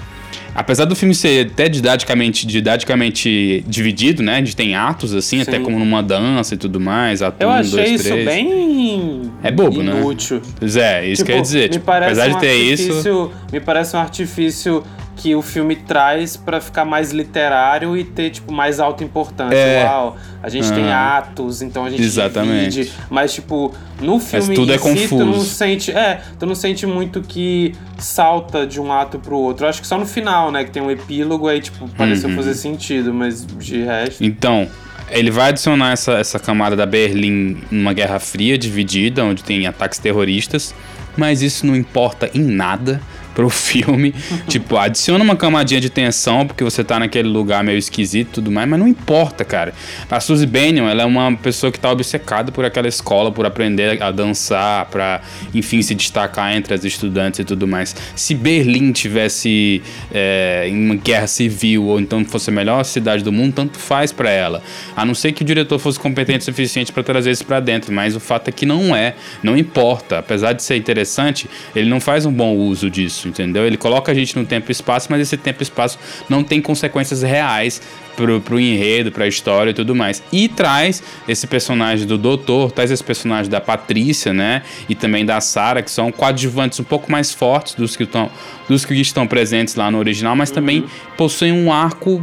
[0.55, 4.43] Apesar do filme ser até didaticamente, didaticamente dividido, né?
[4.43, 5.43] De tem atos, assim, Sim.
[5.43, 7.23] até como numa dança e tudo mais.
[7.23, 8.25] Ato Eu um, achei dois, isso três.
[8.27, 9.31] bem.
[9.43, 9.95] É bobo, inútil.
[9.95, 10.01] né?
[10.01, 10.43] Inútil.
[10.59, 11.69] Pois é, isso tipo, quer dizer.
[11.69, 13.31] Tipo, apesar um de ter isso.
[13.53, 14.83] Me parece um artifício
[15.21, 19.55] que o filme traz para ficar mais literário e ter, tipo, mais alta importância.
[19.55, 19.85] É.
[19.85, 20.75] Uau, a gente uhum.
[20.77, 22.71] tem atos, então a gente Exatamente.
[22.71, 22.93] divide.
[23.11, 25.03] Mas, tipo, no filme mas tudo é confuso.
[25.03, 25.91] Si, tu não sente.
[25.93, 29.67] É, tu não sente muito que salta de um ato pro outro.
[29.67, 30.65] Eu acho que só no final, né?
[30.65, 32.37] Que tem um epílogo aí, tipo, pareceu uhum.
[32.37, 34.25] fazer sentido, mas de resto.
[34.25, 34.67] Então,
[35.11, 39.99] ele vai adicionar essa, essa camada da Berlim numa Guerra Fria dividida, onde tem ataques
[39.99, 40.75] terroristas,
[41.15, 43.03] mas isso não importa em nada
[43.41, 44.15] pro filme.
[44.47, 48.51] tipo, adiciona uma camadinha de tensão, porque você tá naquele lugar meio esquisito e tudo
[48.51, 49.73] mais, mas não importa, cara.
[50.11, 54.03] A Suzy Bannion, ela é uma pessoa que tá obcecada por aquela escola, por aprender
[54.03, 55.23] a dançar, pra,
[55.55, 57.97] enfim, se destacar entre as estudantes e tudo mais.
[58.15, 63.33] Se Berlim tivesse é, em uma guerra civil, ou então fosse a melhor cidade do
[63.33, 64.63] mundo, tanto faz para ela.
[64.95, 67.91] A não ser que o diretor fosse competente o suficiente para trazer isso para dentro,
[67.91, 70.19] mas o fato é que não é, não importa.
[70.19, 73.67] Apesar de ser interessante, ele não faz um bom uso disso entendeu?
[73.67, 76.61] Ele coloca a gente no tempo e espaço, mas esse tempo e espaço não tem
[76.61, 77.81] consequências reais
[78.17, 80.23] pro, pro enredo, pra história e tudo mais.
[80.33, 84.63] E traz esse personagem do doutor, traz esse personagem da Patrícia, né?
[84.89, 88.31] E também da Sarah, que são coadjuvantes um pouco mais fortes dos que estão
[88.69, 90.55] dos que estão presentes lá no original, mas uhum.
[90.55, 90.85] também
[91.17, 92.23] possuem um arco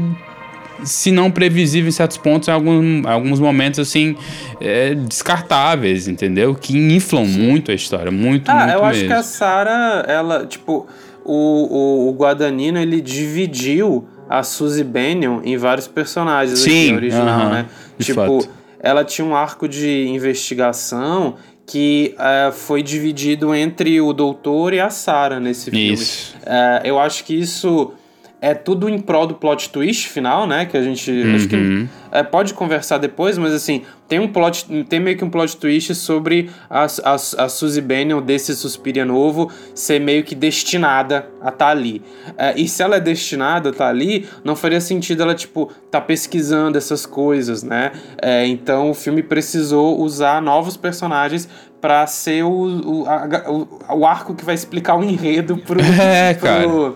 [0.83, 4.15] se não previsível em certos pontos, em alguns, alguns momentos, assim,
[4.59, 6.55] é, descartáveis, entendeu?
[6.55, 8.85] Que inflam muito a história, muito, ah, muito eu mesmo.
[8.85, 10.87] acho que a Sarah, ela, tipo,
[11.23, 17.39] o, o, o Guadagnino, ele dividiu a Suzy Bannion em vários personagens Sim, aqui, original,
[17.39, 17.65] uh -huh, né?
[17.99, 18.49] Tipo, fato.
[18.79, 21.35] ela tinha um arco de investigação
[21.65, 25.93] que uh, foi dividido entre o doutor e a Sarah nesse filme.
[25.93, 26.35] Isso.
[26.43, 27.91] Uh, eu acho que isso
[28.39, 30.65] é tudo em prol do plot twist final, né?
[30.65, 31.11] Que a gente.
[31.11, 31.35] Uhum.
[31.35, 34.65] Acho que é, pode conversar depois, mas assim, tem um plot.
[34.87, 39.51] Tem meio que um plot twist sobre a, a, a Suzy Bennion desse Suspiria novo
[39.73, 42.01] ser meio que destinada a estar tá ali.
[42.37, 45.71] É, e se ela é destinada a estar tá ali, não faria sentido ela, tipo,
[45.89, 47.91] tá pesquisando essas coisas, né?
[48.21, 51.49] É, então o filme precisou usar novos personagens
[51.81, 55.79] para ser o, o, a, o, o, arco que vai explicar o enredo pro.
[55.99, 56.95] É, cara.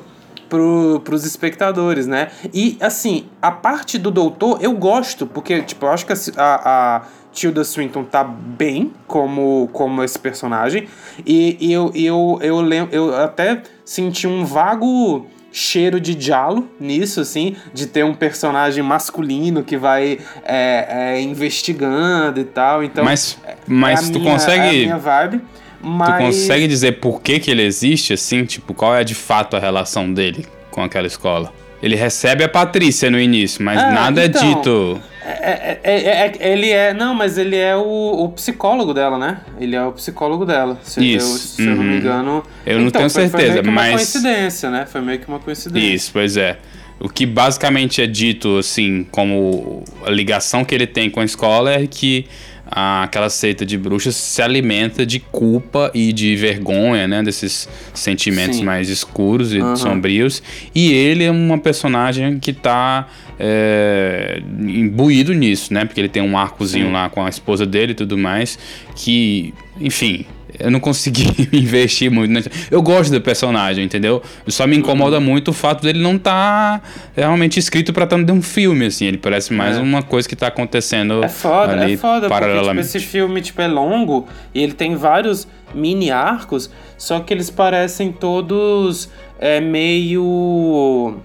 [0.52, 2.30] Pro, pro, pros espectadores, né?
[2.54, 7.02] E, assim, a parte do doutor eu gosto, porque, tipo, eu acho que a, a,
[7.32, 10.88] Tilda Swinton tá bem como, como esse personagem.
[11.26, 17.22] E, e eu, eu, eu, eu, eu até senti um vago cheiro de diálogo nisso,
[17.22, 22.84] assim, de ter um personagem masculino que vai é, é, investigando e tal.
[22.84, 24.66] Então, mas, mas é tu minha, consegue.
[24.66, 25.42] É a minha vibe.
[25.84, 26.18] Mas...
[26.18, 28.46] Tu consegue dizer por que, que ele existe, assim?
[28.46, 31.52] Tipo, qual é de fato a relação dele com aquela escola?
[31.82, 35.02] Ele recebe a Patrícia no início, mas ah, nada é então, é dito.
[35.24, 36.94] É, é, é, ele é.
[36.94, 39.42] Não, mas ele é o, o, psicólogo dela, né?
[39.60, 40.80] Ele é o psicólogo dela.
[40.84, 41.34] Se, Isso.
[41.34, 41.70] Eu, se uhum.
[41.70, 41.98] eu não me uhum.
[41.98, 42.44] engano.
[42.66, 43.90] Eu não então, tenho foi, certeza, foi meio que mas.
[43.90, 44.86] Uma coincidência, né?
[44.86, 45.96] Foi meio que uma coincidência.
[45.96, 46.58] Isso, pois é.
[47.00, 51.74] O que basicamente é dito, assim, como a ligação que ele tem com a escola
[51.74, 52.28] é que
[52.72, 57.22] aquela seita de bruxas se alimenta de culpa e de vergonha, né?
[57.22, 58.64] Desses sentimentos Sim.
[58.64, 59.76] mais escuros e uhum.
[59.76, 60.42] sombrios.
[60.74, 65.84] E ele é uma personagem que tá é, imbuído nisso, né?
[65.84, 66.94] Porque ele tem um arcozinho Sim.
[66.94, 68.58] lá com a esposa dele e tudo mais.
[68.96, 70.26] Que, enfim,
[70.64, 72.32] eu não consegui investir muito.
[72.32, 72.42] Né?
[72.70, 74.22] Eu gosto do personagem, entendeu?
[74.48, 75.24] Só me incomoda uhum.
[75.24, 76.82] muito o fato dele não estar tá
[77.16, 79.06] realmente escrito para estar dentro de um filme, assim.
[79.06, 79.80] Ele parece mais é.
[79.80, 82.66] uma coisa que tá acontecendo É foda, ali é foda, paralelamente.
[82.66, 87.34] porque tipo, esse filme tipo, é longo e ele tem vários mini arcos, só que
[87.34, 91.18] eles parecem todos é, meio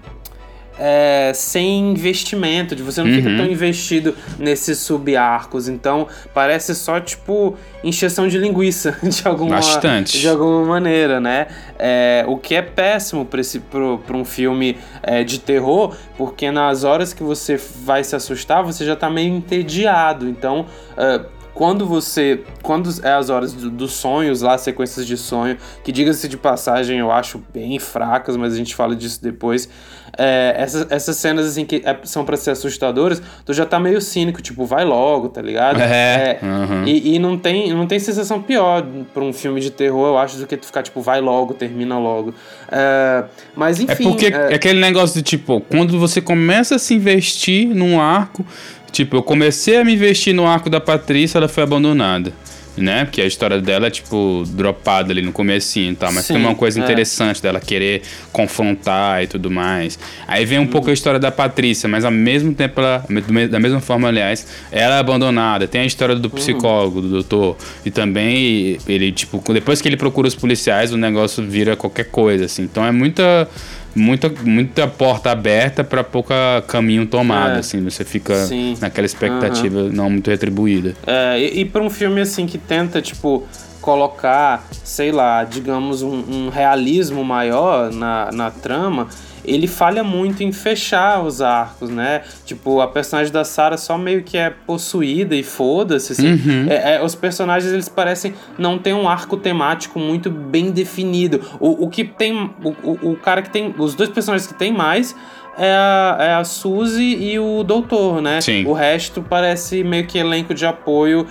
[0.79, 3.15] é, sem investimento, de você não uhum.
[3.15, 5.67] fica tão investido nesses subarcos.
[5.67, 10.19] Então, parece só, tipo, encheção de linguiça, de alguma, Bastante.
[10.19, 11.47] De alguma maneira, né?
[11.79, 17.23] É, o que é péssimo para um filme é, de terror, porque nas horas que
[17.23, 20.27] você vai se assustar, você já tá meio entediado.
[20.27, 22.41] Então, uh, quando você.
[22.61, 26.99] Quando é as horas do, dos sonhos, lá, sequências de sonho, que diga-se de passagem,
[26.99, 29.67] eu acho bem fracas, mas a gente fala disso depois.
[30.15, 33.99] É, essas, essas cenas assim que é, são para ser assustadoras, tu já tá meio
[33.99, 35.81] cínico, tipo, vai logo, tá ligado?
[35.81, 36.39] É.
[36.41, 36.83] é uhum.
[36.85, 40.37] e, e não tem, não tem sensação pior pra um filme de terror, eu acho,
[40.37, 42.33] do que tu ficar, tipo, vai logo, termina logo.
[42.71, 44.05] É, mas enfim.
[44.05, 48.45] É porque é aquele negócio de tipo, quando você começa a se investir num arco
[48.91, 52.33] Tipo, eu comecei a me investir no arco da Patrícia, ela foi abandonada.
[52.75, 53.05] Né?
[53.05, 56.13] Porque a história dela é, tipo, dropada ali no comecinho e tal.
[56.13, 56.83] Mas Sim, tem uma coisa é.
[56.83, 59.97] interessante dela querer confrontar e tudo mais.
[60.27, 60.67] Aí vem um hum.
[60.67, 63.03] pouco a história da Patrícia, mas ao mesmo tempo, ela,
[63.49, 65.67] da mesma forma, aliás, ela é abandonada.
[65.67, 66.35] Tem a história do uhum.
[66.35, 67.57] psicólogo, do doutor.
[67.83, 72.45] E também, ele, tipo, depois que ele procura os policiais, o negócio vira qualquer coisa,
[72.45, 72.61] assim.
[72.61, 73.49] Então é muita
[73.97, 77.59] muita, muita porta aberta para pouca caminho tomado, é.
[77.59, 77.83] assim.
[77.83, 78.77] Você fica Sim.
[78.79, 79.91] naquela expectativa uhum.
[79.91, 80.95] não muito retribuída.
[81.05, 83.47] É, e, e para um filme assim que tenta, tipo,
[83.81, 89.07] colocar, sei lá, digamos, um, um realismo maior na, na trama,
[89.47, 92.23] ele falha muito em fechar os arcos, né?
[92.45, 96.33] Tipo, a personagem da Sarah só meio que é possuída e foda-se, assim.
[96.33, 96.67] Uhum.
[96.69, 101.41] É, é, os personagens, eles parecem não ter um arco temático muito bem definido.
[101.59, 102.51] O, o que tem...
[102.63, 103.73] O, o, o cara que tem...
[103.77, 105.15] Os dois personagens que tem mais
[105.57, 108.39] é a, é a Suzy e o Doutor, né?
[108.41, 108.65] Sim.
[108.65, 111.25] O resto parece meio que elenco de apoio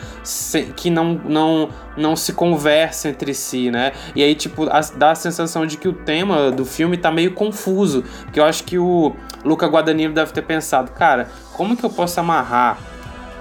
[0.75, 3.93] que não, não, não se conversa entre si, né?
[4.15, 8.03] E aí, tipo, dá a sensação de que o tema do filme tá meio confuso.
[8.25, 12.19] Porque eu acho que o Luca Guadagnino deve ter pensado, cara, como que eu posso
[12.19, 12.79] amarrar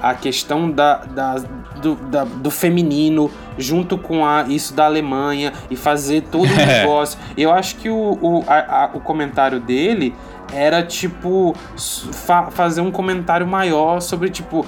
[0.01, 1.35] a questão da, da,
[1.81, 7.17] do, da, do feminino junto com a, isso da Alemanha e fazer todo o negócio.
[7.35, 10.13] Eu acho que o, o, a, a, o comentário dele
[10.53, 11.55] era tipo
[12.13, 14.65] fa fazer um comentário maior sobre tipo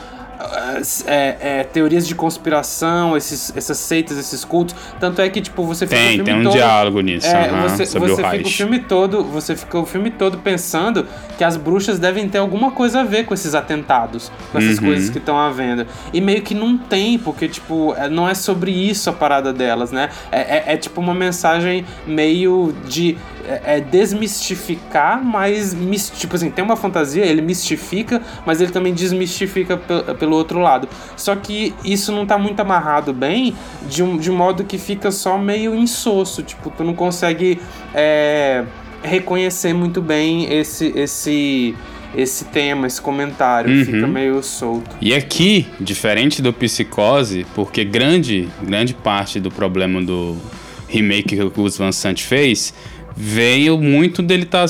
[1.07, 4.75] é, é, teorias de conspiração, esses, essas seitas, esses cultos.
[4.99, 7.27] Tanto é que, tipo, você fica tem, o filme tem um todo, diálogo nisso.
[7.27, 10.11] É, uh -huh, você sobre você o fica o filme todo, você fica o filme
[10.11, 14.57] todo pensando que as bruxas devem ter alguma coisa a ver com esses atentados, com
[14.57, 14.85] essas uhum.
[14.85, 15.85] coisas que estão havendo.
[16.11, 19.91] E meio que não tem, porque, tipo, é, não é sobre isso a parada delas,
[19.91, 20.09] né?
[20.31, 25.75] É, é, é tipo uma mensagem meio de é, é desmistificar, mas
[26.17, 30.89] tipo assim, tem uma fantasia, ele mistifica, mas ele também desmistifica pelo outro lado.
[31.15, 33.55] Só que isso não tá muito amarrado bem,
[33.87, 37.61] de um, de modo que fica só meio insosso, tipo, tu não consegue
[37.93, 38.65] é,
[39.03, 41.75] reconhecer muito bem esse esse
[42.15, 43.85] esse tema, esse comentário, uhum.
[43.85, 44.95] fica meio solto.
[45.01, 50.37] E aqui, diferente do Psicose, porque grande, grande parte do problema do
[50.87, 52.73] remake que o Gus Van Sant fez
[53.15, 54.65] veio muito dele tá,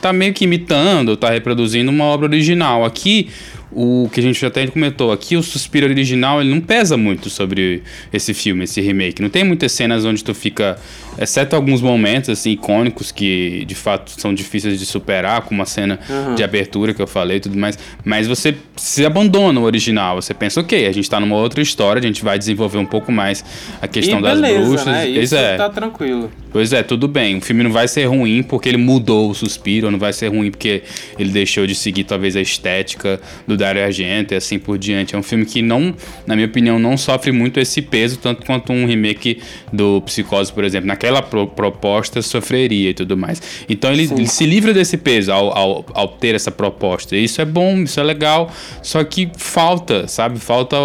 [0.00, 2.84] tá meio que imitando, tá reproduzindo uma obra original.
[2.84, 3.28] Aqui,
[3.72, 7.82] o que a gente até comentou aqui, o Suspiro original, ele não pesa muito sobre
[8.12, 9.22] esse filme, esse remake.
[9.22, 10.76] Não tem muitas cenas onde tu fica,
[11.18, 16.00] exceto alguns momentos assim icônicos que de fato são difíceis de superar, como a cena
[16.08, 16.34] uhum.
[16.34, 20.34] de abertura que eu falei e tudo mais, mas você se abandona o original, você
[20.34, 23.44] pensa, OK, a gente tá numa outra história, a gente vai desenvolver um pouco mais
[23.80, 24.86] a questão e das beleza, bruxas.
[24.86, 25.08] Né?
[25.08, 25.56] Isso é.
[25.56, 26.30] tá tranquilo.
[26.52, 27.36] Pois é, tudo bem.
[27.36, 30.50] O filme não vai ser ruim porque ele mudou o Suspiro, não vai ser ruim
[30.50, 30.82] porque
[31.18, 35.14] ele deixou de seguir talvez a estética do Dario Argento e assim por diante.
[35.14, 35.94] É um filme que não,
[36.26, 39.40] na minha opinião, não sofre muito esse peso, tanto quanto um remake
[39.72, 40.88] do Psicose, por exemplo.
[40.88, 43.40] Naquela pro proposta sofreria e tudo mais.
[43.68, 47.16] Então ele, ele se livra desse peso ao, ao, ao, ter essa proposta.
[47.16, 50.38] E isso é bom, isso é legal, só que falta, sabe?
[50.38, 50.76] Falta,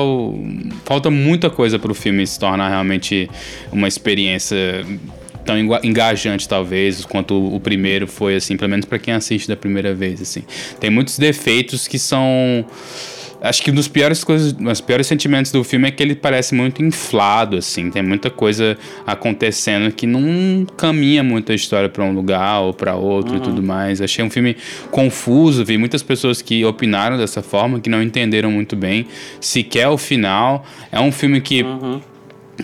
[0.84, 3.30] falta muita coisa para o filme se tornar realmente
[3.72, 4.86] uma experiência
[5.46, 9.94] tão engajante, talvez, quanto o primeiro foi, assim, pelo menos para quem assiste da primeira
[9.94, 10.44] vez, assim.
[10.80, 12.66] Tem muitos defeitos que são
[13.42, 16.56] acho que um dos piores coisas, os piores sentimentos do filme é que ele parece
[16.56, 17.90] muito inflado, assim.
[17.90, 22.96] Tem muita coisa acontecendo que não caminha muito a história para um lugar ou para
[22.96, 23.38] outro uhum.
[23.38, 24.02] e tudo mais.
[24.02, 24.58] Achei um filme
[24.90, 25.64] confuso.
[25.64, 29.06] Vi muitas pessoas que opinaram dessa forma, que não entenderam muito bem
[29.40, 30.66] sequer o final.
[30.92, 32.02] É um filme que uhum.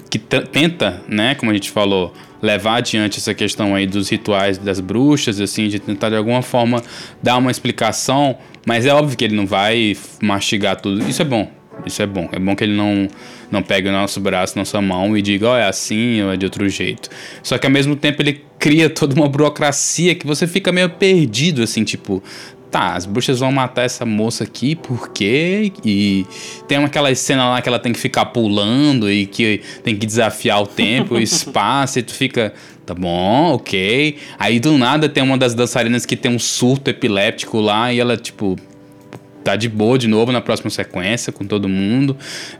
[0.10, 4.80] que tenta, né, como a gente falou levar adiante essa questão aí dos rituais das
[4.80, 6.82] bruxas, assim, de tentar de alguma forma
[7.22, 11.08] dar uma explicação, mas é óbvio que ele não vai mastigar tudo.
[11.08, 11.50] Isso é bom.
[11.86, 12.30] Isso é bom.
[12.32, 13.08] É bom que ele não,
[13.50, 16.38] não pegue o nosso braço, nossa mão e diga, ó, oh, é assim ou é
[16.38, 17.10] de outro jeito.
[17.42, 21.64] Só que ao mesmo tempo ele cria toda uma burocracia que você fica meio perdido,
[21.64, 22.22] assim, tipo,
[22.72, 25.74] tá, as bruxas vão matar essa moça aqui, por quê?
[25.84, 26.26] E
[26.68, 30.62] tem aquela cena lá que ela tem que ficar pulando e que tem que desafiar
[30.62, 32.54] o tempo, o espaço, e tu fica,
[32.86, 34.18] tá bom, ok.
[34.40, 38.16] Aí do nada tem uma das dançarinas que tem um surto epiléptico lá e ela,
[38.16, 38.56] tipo,
[39.44, 42.16] tá de boa de novo na próxima sequência com todo mundo.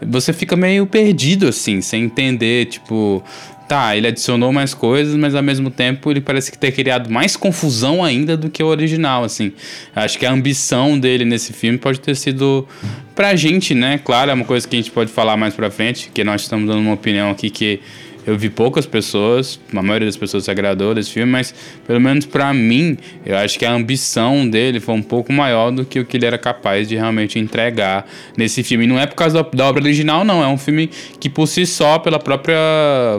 [0.06, 3.24] Você fica meio perdido assim, sem entender, tipo,
[3.72, 7.38] tá, ele adicionou mais coisas, mas ao mesmo tempo ele parece que ter criado mais
[7.38, 9.54] confusão ainda do que o original, assim.
[9.96, 12.68] Acho que a ambição dele nesse filme pode ter sido
[13.16, 13.98] pra gente, né?
[14.04, 16.68] Claro, é uma coisa que a gente pode falar mais pra frente, que nós estamos
[16.68, 17.80] dando uma opinião aqui que
[18.26, 21.54] eu vi poucas pessoas, a maioria das pessoas se agradou desse filme, mas
[21.88, 25.84] pelo menos para mim, eu acho que a ambição dele foi um pouco maior do
[25.84, 28.08] que o que ele era capaz de realmente entregar
[28.38, 28.86] nesse filme.
[28.86, 30.44] E não é por causa da, obra original, não.
[30.44, 32.58] É um filme que por si só, pela própria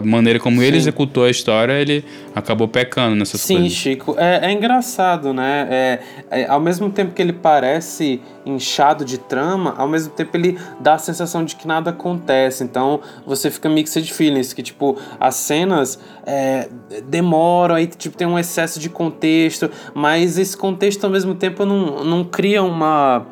[0.03, 0.67] maneira como Sim.
[0.67, 2.03] ele executou a história, ele
[2.35, 3.71] acabou pecando nessas Sim, coisas.
[3.73, 4.15] Sim, Chico.
[4.17, 5.67] É, é, engraçado, né?
[5.69, 5.99] É,
[6.31, 10.95] é, ao mesmo tempo que ele parece inchado de trama, ao mesmo tempo ele dá
[10.95, 12.63] a sensação de que nada acontece.
[12.63, 16.69] Então você fica mixed feelings, que tipo, as cenas é,
[17.07, 22.03] demoram, aí tipo, tem um excesso de contexto, mas esse contexto ao mesmo tempo não,
[22.03, 23.25] não cria uma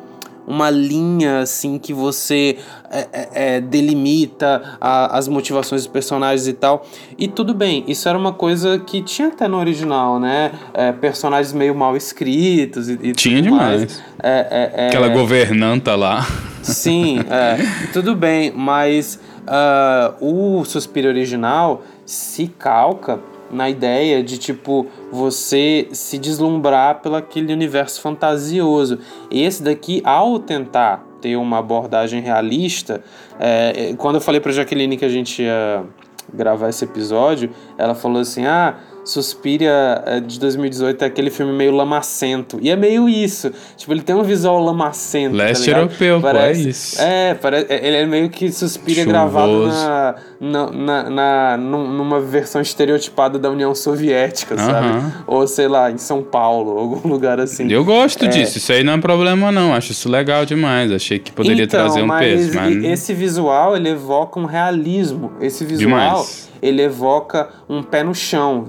[0.52, 2.58] uma linha assim que você
[2.90, 6.86] é, é, é, delimita a, as motivações dos personagens e tal.
[7.18, 10.52] E tudo bem, isso era uma coisa que tinha até no original, né?
[10.74, 14.02] É, personagens meio mal escritos e, e Tinha demais.
[14.22, 16.26] É, é, Aquela governanta lá.
[16.62, 17.18] Sim,
[17.92, 23.18] tudo bem, mas uh, o Suspiro original se calca
[23.50, 28.98] na ideia de tipo você se deslumbrar pelo aquele universo fantasioso.
[29.30, 33.04] Esse daqui, ao tentar ter uma abordagem realista,
[33.38, 35.84] é, quando eu falei para Jaqueline que a gente ia
[36.32, 41.72] gravar esse episódio, ela falou assim: ah Suspiria é, de 2018 é aquele filme meio
[41.72, 42.58] lamacento.
[42.62, 43.50] E é meio isso.
[43.76, 45.36] Tipo, ele tem um visual lamacento.
[45.36, 47.02] Tá Leste tá europeu, parece, pô, é isso.
[47.02, 52.60] É, parece, é, ele é meio que Suspiria gravado na, na, na, na, numa versão
[52.60, 55.12] estereotipada da União Soviética, sabe?
[55.26, 57.70] Ou sei lá, em São Paulo, algum lugar assim.
[57.70, 58.28] Eu gosto é...
[58.28, 59.74] disso, isso aí não é problema não.
[59.74, 60.92] Acho isso legal demais.
[60.92, 62.54] Achei que poderia então, trazer um mas peso.
[62.54, 65.32] Mas esse visual, ele evoca um realismo.
[65.40, 65.88] Esse visual.
[65.88, 68.66] Demais ele evoca um pé no chão,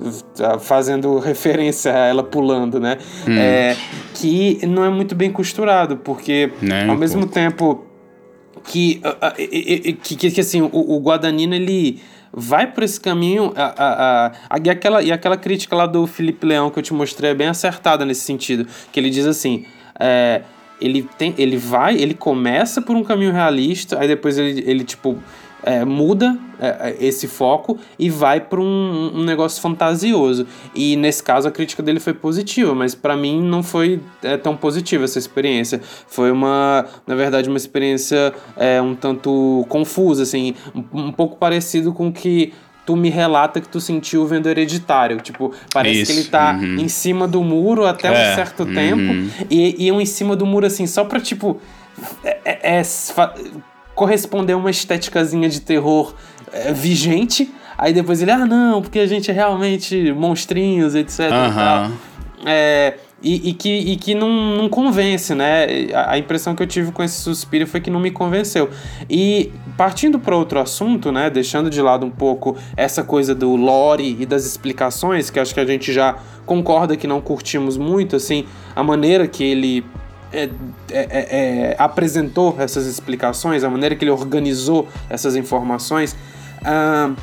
[0.60, 2.98] fazendo referência a ela pulando, né?
[3.28, 3.38] Hum.
[3.38, 3.78] É,
[4.16, 6.52] que não é muito bem costurado, porque
[6.90, 7.86] ao mesmo tempo
[8.64, 9.02] que,
[10.02, 13.54] que, que, que assim, o, o Guadagnino, ele vai por esse caminho.
[13.56, 16.94] A, a, a, e, aquela, e aquela crítica lá do Felipe Leão que eu te
[16.94, 18.68] mostrei é bem acertada nesse sentido.
[18.92, 19.66] Que ele diz assim.
[20.00, 20.42] É,
[20.82, 25.18] ele, tem, ele vai, ele começa por um caminho realista, aí depois ele, ele tipo,
[25.64, 30.46] é, muda é, é, esse foco e vai para um, um, negócio fantasioso.
[30.76, 34.56] E nesse caso a crítica dele foi positiva, mas para mim não foi é, tão
[34.56, 35.82] positiva essa experiência.
[36.08, 41.94] Foi uma, na verdade, uma experiência é, um tanto confusa, assim, um, um pouco parecido
[41.94, 42.54] com que
[42.86, 45.22] tu me relata que tu sentiu vendo hereditário.
[45.22, 46.76] Tipo, parece Isso, que ele tá uhum.
[46.76, 48.74] em cima do muro até é, um certo uhum.
[48.74, 49.46] tempo.
[49.50, 51.60] E, e um em cima do muro, assim, só pra, tipo.
[52.24, 52.84] É, é, é
[53.96, 56.14] corresponder a uma estéticazinha de terror
[56.52, 57.54] é, vigente.
[57.78, 61.20] Aí depois ele, ah, não, porque a gente é realmente monstrinhos, etc.
[61.32, 61.94] Uhum.
[62.46, 65.66] É, e, e, que, e que não, não convence, né?
[65.94, 68.70] A, a, impressão que eu tive com esse suspiro foi que não me convenceu.
[69.10, 71.30] E partindo para outro assunto, né?
[71.30, 75.60] Deixando de lado um pouco essa coisa do lore e das explicações, que acho que
[75.62, 79.86] a gente já concorda que não curtimos muito, assim, a maneira que ele
[80.34, 80.50] é,
[80.92, 81.28] é, é,
[81.70, 86.16] é, apresentou essas explicações, a maneira que ele organizou essas informações.
[86.62, 87.16] Uh,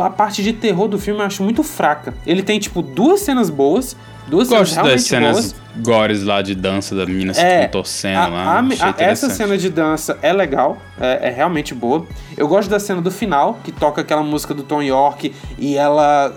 [0.00, 2.14] a parte de terror do filme eu acho muito fraca.
[2.26, 3.96] Ele tem, tipo, duas cenas boas,
[4.28, 5.54] duas Gosto cenas das cenas boas.
[5.82, 8.58] gores lá de dança da menina se é, contorcendo a, lá.
[8.58, 12.06] A, a, essa cena de dança é legal, é, é, realmente boa.
[12.36, 16.34] Eu gosto da cena do final, que toca aquela música do Tom York e ela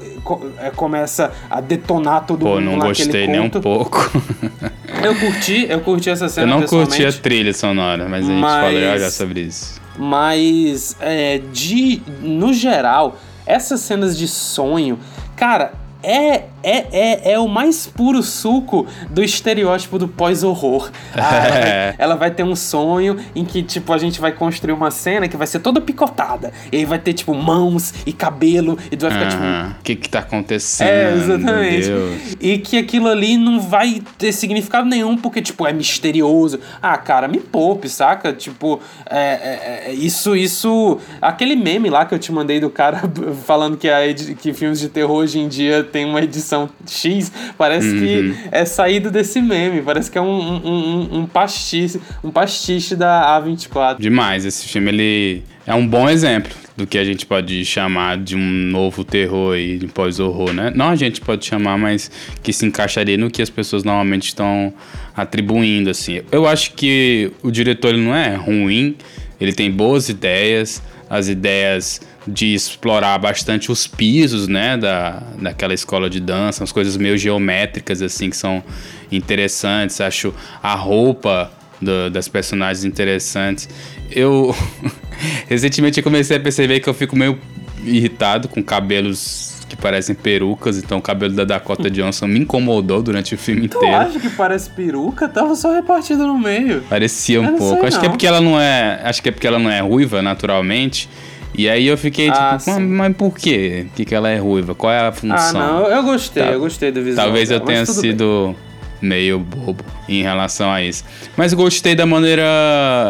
[0.59, 4.09] é, começa a detonar todo Pô, mundo não gostei nem um pouco.
[5.04, 8.41] eu curti, eu curti essa cena Eu não curti a trilha sonora, mas a gente
[8.41, 9.82] mas, fala já sobre isso.
[9.97, 14.99] Mas, é, de, no geral, essas cenas de sonho,
[15.36, 15.74] cara,
[16.04, 20.91] é, é, é, é o mais puro suco do estereótipo do pós-horror.
[21.22, 25.28] Ah, ela, vai, ter um sonho em que, tipo, a gente vai construir uma cena
[25.28, 26.51] que vai ser toda picotada.
[26.72, 28.78] E aí vai ter, tipo, mãos e cabelo.
[28.91, 29.80] E tu vai ficar, tipo.
[29.80, 30.88] O que que tá acontecendo?
[30.88, 31.91] É, exatamente.
[32.39, 36.59] E que aquilo ali não vai ter significado nenhum, porque, tipo, é misterioso.
[36.82, 38.34] Ah, cara, me poupe, saca?
[38.34, 40.99] Tipo, é, é, é isso, isso.
[41.22, 43.01] Aquele meme lá que eu te mandei do cara
[43.45, 46.20] falando que, a, que filmes de terror hoje em dia tem uma
[46.52, 47.99] edição X, parece uhum.
[47.99, 49.82] que é saído desse meme.
[49.82, 53.99] Parece que é um, um, um, um pastiche, um pastiche da A24.
[53.99, 58.36] Demais, esse filme ele é um bom exemplo do que a gente pode chamar de
[58.36, 60.72] um novo terror e de pós-horror, né?
[60.74, 62.10] Não a gente pode chamar, mas
[62.41, 64.74] que se encaixaria no que as pessoas normalmente estão
[65.16, 66.22] atribuindo, assim.
[66.32, 68.95] Eu acho que o diretor ele não é ruim,
[69.39, 76.09] ele tem boas ideias, as ideias de explorar bastante os pisos, né, da, daquela escola
[76.09, 78.63] de dança, umas coisas meio geométricas, assim, que são
[79.11, 79.99] interessantes.
[79.99, 81.51] Acho a roupa
[81.82, 83.67] do, das personagens interessantes.
[84.11, 84.55] Eu,
[85.47, 87.39] recentemente, eu comecei a perceber que eu fico meio
[87.84, 93.34] irritado com cabelos que parecem perucas, então o cabelo da Dakota Johnson me incomodou durante
[93.34, 93.95] o filme tu inteiro.
[93.95, 95.30] acha que parece peruca?
[95.30, 96.82] Tava só repartido no meio.
[96.89, 97.86] Parecia um pouco.
[97.86, 98.01] Acho não.
[98.01, 101.09] que é porque ela não é, acho que é porque ela não é ruiva naturalmente.
[101.54, 103.88] E aí eu fiquei ah, tipo, mas, mas, por quê?
[103.95, 104.74] Que, que ela é ruiva?
[104.74, 105.38] Qual é a função?
[105.38, 106.49] Ah, não, eu gostei, tá.
[106.52, 107.26] eu gostei do visual.
[107.26, 108.56] Talvez eu tenha sido
[109.02, 109.10] bem.
[109.10, 111.04] meio bobo em relação a isso.
[111.36, 112.43] Mas gostei da maneira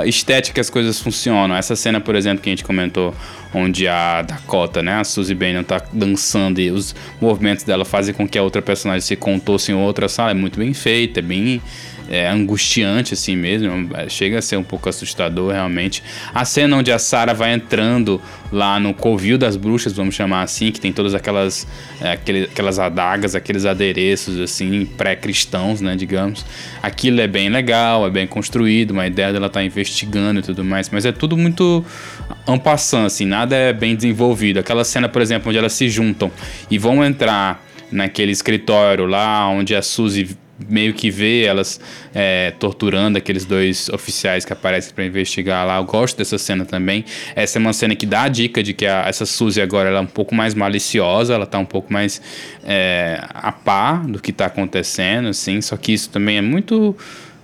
[0.05, 1.55] estética que as coisas funcionam.
[1.55, 3.13] Essa cena, por exemplo, que a gente comentou,
[3.53, 8.27] onde a Dakota, né, a Suzy Bannon tá dançando e os movimentos dela fazem com
[8.27, 11.61] que a outra personagem se contorça em outra sala, é muito bem feita, é bem
[12.11, 16.03] é, angustiante assim mesmo, é, chega a ser um pouco assustador realmente.
[16.33, 18.21] A cena onde a Sarah vai entrando
[18.51, 21.65] lá no covil das bruxas, vamos chamar assim, que tem todas aquelas
[22.01, 26.45] é, aquele, aquelas adagas, aqueles adereços assim pré-cristãos, né, digamos.
[26.83, 30.89] Aquilo é bem legal, é bem construído, uma ideia dela tá investigando e tudo mais,
[30.89, 31.85] mas é tudo muito
[32.45, 34.59] ampassando assim, é bem desenvolvido.
[34.59, 36.31] Aquela cena, por exemplo, onde elas se juntam
[36.69, 40.37] e vão entrar naquele escritório lá onde a Suzy
[40.69, 41.79] meio que vê elas
[42.13, 45.77] é, torturando aqueles dois oficiais que aparecem para investigar lá.
[45.77, 47.05] Eu gosto dessa cena também.
[47.35, 49.99] Essa é uma cena que dá a dica de que a, essa Suzy agora ela
[49.99, 52.21] é um pouco mais maliciosa, ela tá um pouco mais
[52.63, 55.61] é, a par do que tá acontecendo, assim.
[55.61, 56.95] Só que isso também é muito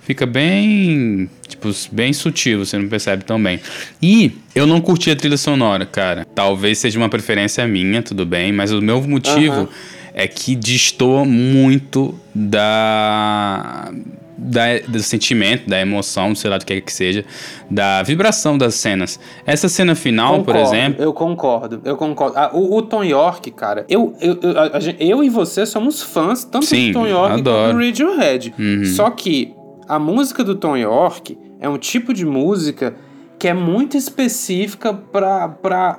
[0.08, 3.60] fica bem, tipo, bem sutil, você não percebe tão bem.
[4.00, 6.26] E eu não curti a trilha sonora, cara.
[6.34, 9.68] Talvez seja uma preferência minha, tudo bem, mas o meu motivo
[10.14, 13.92] é que destoa muito da,
[14.38, 17.22] da, do sentimento, da emoção, sei lá do que é que seja,
[17.70, 19.20] da vibração das cenas.
[19.44, 21.04] Essa cena final, concordo, por exemplo.
[21.04, 22.38] Eu concordo, eu concordo.
[22.38, 26.44] Ah, o, o, Tom York, cara, eu, eu, eu, a, eu, e você somos fãs
[26.44, 27.74] tanto Sim, do Tom York adoro.
[27.74, 28.54] quanto do Radiohead.
[28.58, 28.84] Uhum.
[28.86, 29.57] Só que
[29.88, 32.94] a música do Tom York é um tipo de música
[33.38, 35.98] que é muito específica para para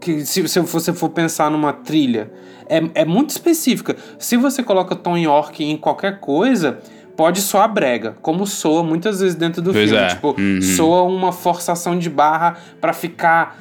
[0.00, 2.32] que se, se você for pensar numa trilha,
[2.68, 3.96] é, é muito específica.
[4.18, 6.78] Se você coloca Tom York em qualquer coisa,
[7.16, 10.04] pode soar brega, como soa muitas vezes dentro do Pois filme.
[10.04, 10.08] é.
[10.08, 10.60] Tipo, Uhum.
[10.62, 13.60] soa uma forçação de barra pra ficar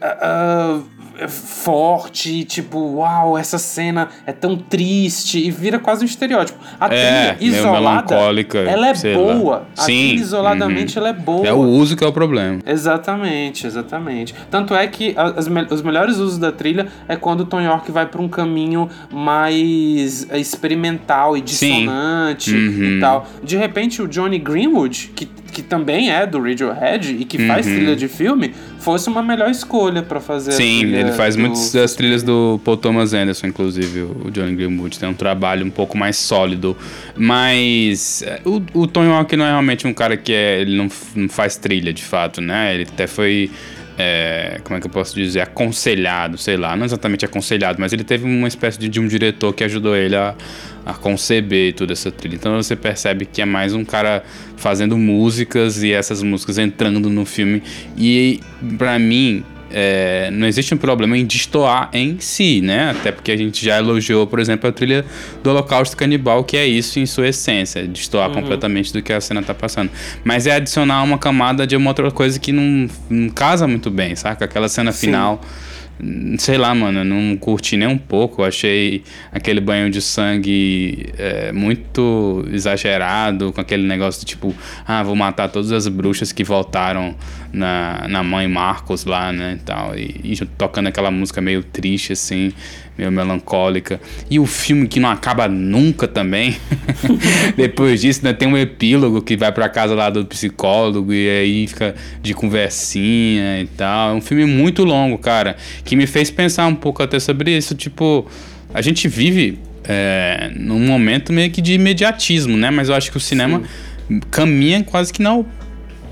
[0.00, 0.80] ah,
[1.20, 6.58] ah, forte, tipo, uau, essa cena é tão triste e vira quase um estereótipo.
[6.80, 9.56] A É, trilha isolada, ela é boa.
[9.56, 9.62] lá.
[9.76, 11.04] A Sim, trilha isoladamente uhum.
[11.06, 11.46] ela é boa.
[11.46, 12.60] É o uso que é o problema.
[12.66, 14.34] Exatamente, exatamente.
[14.50, 18.06] Tanto é que as os melhores usos da trilha é quando o Tom York vai
[18.06, 22.96] para um caminho mais experimental e dissonante Uhum.
[22.96, 23.26] e tal.
[23.42, 27.74] De repente, o Johnny Greenwood, que, que também é do Radiohead e que faz Uhum.
[27.74, 29.71] trilha de filme, fosse uma melhor escolha
[30.06, 34.30] para fazer Sim, ele faz do- muitas das trilhas do Paul Thomas Anderson, inclusive, o
[34.30, 34.98] Johnny Greenwood.
[34.98, 36.76] Tem um trabalho um pouco mais sólido.
[37.16, 40.88] Mas é, o, o Tony Hawk não é realmente um cara que é, ele não,
[41.14, 42.74] não faz trilha, de fato, né?
[42.74, 43.50] Ele até foi.
[43.98, 45.40] é, como é que eu posso dizer?
[45.40, 46.76] Aconselhado, sei lá.
[46.76, 50.16] Não exatamente aconselhado, mas ele teve uma espécie de, de um diretor que ajudou ele
[50.16, 50.34] a,
[50.84, 52.34] a conceber toda essa trilha.
[52.34, 54.22] Então você percebe que é mais um cara
[54.56, 57.62] fazendo músicas e essas músicas entrando no filme.
[57.96, 58.40] E
[58.78, 62.90] pra mim, é, não existe um problema em destoar em si, né?
[62.90, 65.04] Até porque a gente já elogiou, por exemplo, a trilha
[65.42, 69.42] do Holocausto Canibal, que é isso em sua essência, destoar completamente do que a cena
[69.42, 69.90] tá passando.
[70.24, 74.14] Mas é adicionar uma camada de uma outra coisa que não, não casa muito bem,
[74.14, 74.44] saca?
[74.44, 75.06] Aquela cena Sim.
[75.06, 75.40] final.
[76.38, 78.42] Sei lá, mano, não curti nem um pouco.
[78.42, 85.14] Achei aquele banho de sangue é, muito exagerado, com aquele negócio de tipo, ah, vou
[85.14, 87.14] matar todas as bruxas que voltaram
[87.52, 89.96] na, na mãe Marcos lá, né, tal.
[89.96, 92.52] E, e tocando aquela música meio triste, assim,
[92.96, 94.00] meio melancólica.
[94.30, 96.56] E o filme que não acaba nunca também.
[97.56, 101.66] Depois disso, né, tem um epílogo que vai pra casa lá do psicólogo e aí
[101.66, 104.10] fica de conversinha e tal.
[104.10, 107.74] É um filme muito longo, cara, que me fez pensar um pouco até sobre isso.
[107.74, 108.26] Tipo,
[108.72, 112.70] a gente vive é, num momento meio que de imediatismo, né?
[112.70, 113.62] Mas eu acho que o cinema
[114.30, 115.46] caminha quase que não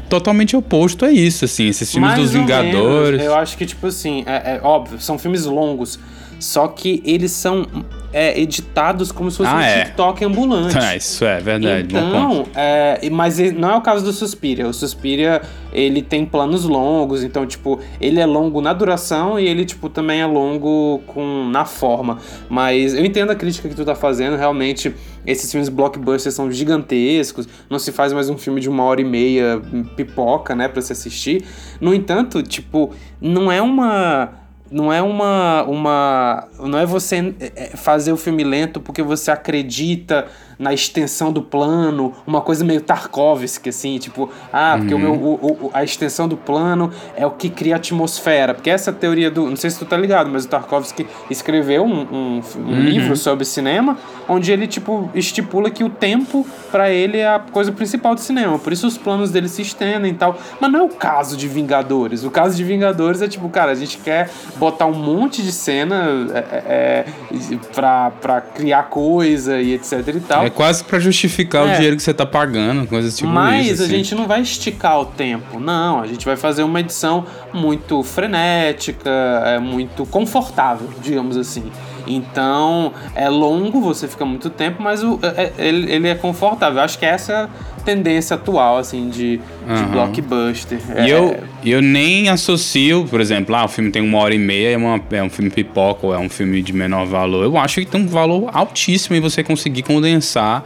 [0.09, 1.68] totalmente oposto a isso, assim.
[1.68, 3.18] Esses filmes Mais dos Vingadores.
[3.18, 3.24] menos.
[3.24, 5.99] Eu acho que, tipo assim, é, é óbvio, são filmes longos.
[6.41, 7.66] Só que eles são
[8.12, 9.84] é, editados como se fosse Ah, um é.
[9.84, 10.76] TikTok ambulante.
[10.80, 11.88] Ah, isso é verdade.
[11.95, 14.66] Então, é, mas não é o caso do Suspiria.
[14.66, 19.64] O Suspiria, ele tem planos longos, então, tipo, ele é longo na duração e ele,
[19.64, 22.18] tipo, também é longo com, na forma.
[22.49, 24.95] Mas eu entendo a crítica que tu tá fazendo, realmente,
[25.26, 29.05] esses filmes blockbusters são gigantescos, não se faz mais um filme de uma hora e
[29.05, 31.45] meia hum, pipoca, né, pra se assistir.
[31.78, 34.39] No entanto, tipo, não é uma
[34.71, 36.49] não é uma, uma.
[36.59, 40.29] Não é você é, é, fazer o filme lento porque você acredita
[40.61, 45.35] na extensão do plano, uma coisa meio Tarkovsky, assim, tipo, ah, porque o meu, o-
[45.67, 48.53] o- a extensão do plano é o que cria atmosfera.
[48.53, 49.49] Porque essa teoria do.
[49.49, 53.45] Não sei se tu tá ligado, mas o Tarkovsky escreveu um, um, um livro sobre
[53.47, 53.97] cinema,
[54.29, 58.59] onde ele, tipo, estipula que o tempo, pra ele, é a coisa principal do cinema.
[58.59, 60.37] Por isso os planos dele se estendem e tal.
[60.61, 62.23] Mas não é o caso de Vingadores.
[62.23, 66.05] O caso de Vingadores é tipo, cara, a gente quer botar um monte de cena
[66.35, 70.45] é, é, é, pra, pra criar coisa e etc e tal.
[70.45, 71.74] É quase pra justificar o É.
[71.74, 73.82] dinheiro que você tá pagando, coisas tipo Mas isso.
[73.82, 73.96] a assim.
[73.96, 76.01] gente não vai esticar o tempo, não.
[76.01, 79.11] A gente vai fazer uma edição muito frenética,
[79.46, 81.70] é muito confortável, digamos assim.
[82.07, 86.80] Então, é longo, você fica muito tempo, mas o, é- é- ele, ele é confortável.
[86.82, 87.48] Acho que essa é a
[87.95, 89.91] tendência atual, assim, de, de Aham.
[89.91, 90.78] blockbuster.
[90.97, 94.34] E É- eu, e eu nem associo, por exemplo, ah, o filme tem uma hora
[94.34, 97.45] e meia, é, uma- é um filme pipoca ou é um filme de menor valor.
[97.45, 100.64] Eu acho que tem um valor altíssimo em você conseguir condensar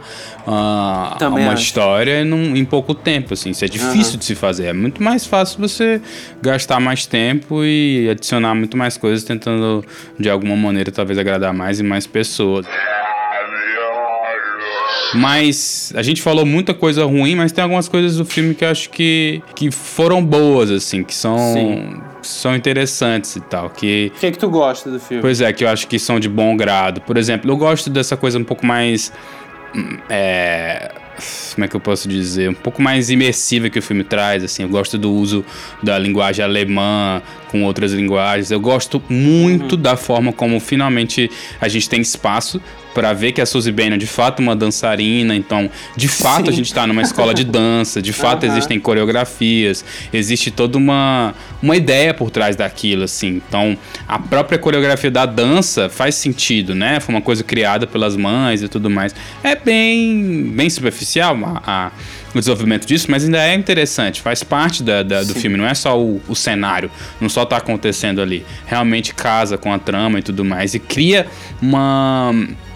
[1.17, 1.63] Também uma acho.
[1.63, 3.33] história num- em pouco tempo.
[3.33, 3.49] Assim.
[3.49, 4.65] Isso é difícil de se fazer.
[4.67, 5.99] É muito mais fácil você
[6.41, 9.83] gastar mais tempo e adicionar muito mais coisas, tentando
[10.19, 12.65] de alguma maneira talvez agradar mais e mais pessoas.
[15.17, 18.69] Mas a gente falou muita coisa ruim, mas tem algumas coisas do filme que eu
[18.69, 22.01] acho que, que foram boas, assim, que são, Sim.
[22.21, 23.69] são interessantes e tal.
[23.69, 25.21] Que, O que, é que tu gosta do filme?
[25.21, 27.01] pois é, que eu acho que são de bom grado.
[27.01, 29.11] Por exemplo, eu gosto dessa coisa um pouco mais.
[30.09, 30.91] É,
[31.53, 32.49] como é que eu posso dizer?
[32.49, 34.63] Um pouco mais imersiva que o filme traz, assim.
[34.63, 35.45] Eu gosto do uso
[35.81, 38.51] da linguagem alemã com outras linguagens.
[38.51, 42.61] Eu gosto muito da forma como finalmente a gente tem espaço
[42.95, 46.49] para ver que a Suzy Bannion de fato é uma dançarina, então de fato Sim.
[46.49, 48.51] a gente está numa escola de dança, de fato uhum.
[48.53, 49.83] existem coreografias,
[50.13, 53.41] existe toda uma, uma ideia por trás daquilo, assim.
[53.47, 53.77] Então
[54.07, 57.01] a própria coreografia da dança faz sentido, né?
[57.01, 59.13] Foi uma coisa criada pelas mães e tudo mais.
[59.43, 61.91] É bem, bem superficial a, a
[62.35, 65.73] o desenvolvimento disso, mas ainda é interessante, faz parte da, da do filme, não é
[65.73, 68.45] só o, o cenário, não só tá acontecendo ali.
[68.65, 70.73] Realmente casa com a trama e tudo mais.
[70.73, 71.27] E cria
[71.61, 72.33] uma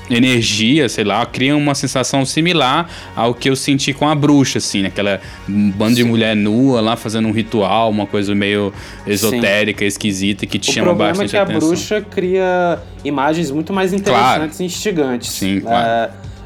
[0.09, 4.85] energia, sei lá, cria uma sensação similar ao que eu senti com a bruxa, assim,
[4.85, 8.73] aquela banda de mulher nua lá fazendo um ritual, uma coisa meio
[9.05, 9.85] esotérica, Sim.
[9.85, 11.41] esquisita, que te o chama bastante atenção.
[11.41, 14.63] O problema é que a bruxa cria imagens muito mais interessantes claro.
[14.63, 15.31] e instigantes.
[15.31, 15.87] Sim, claro.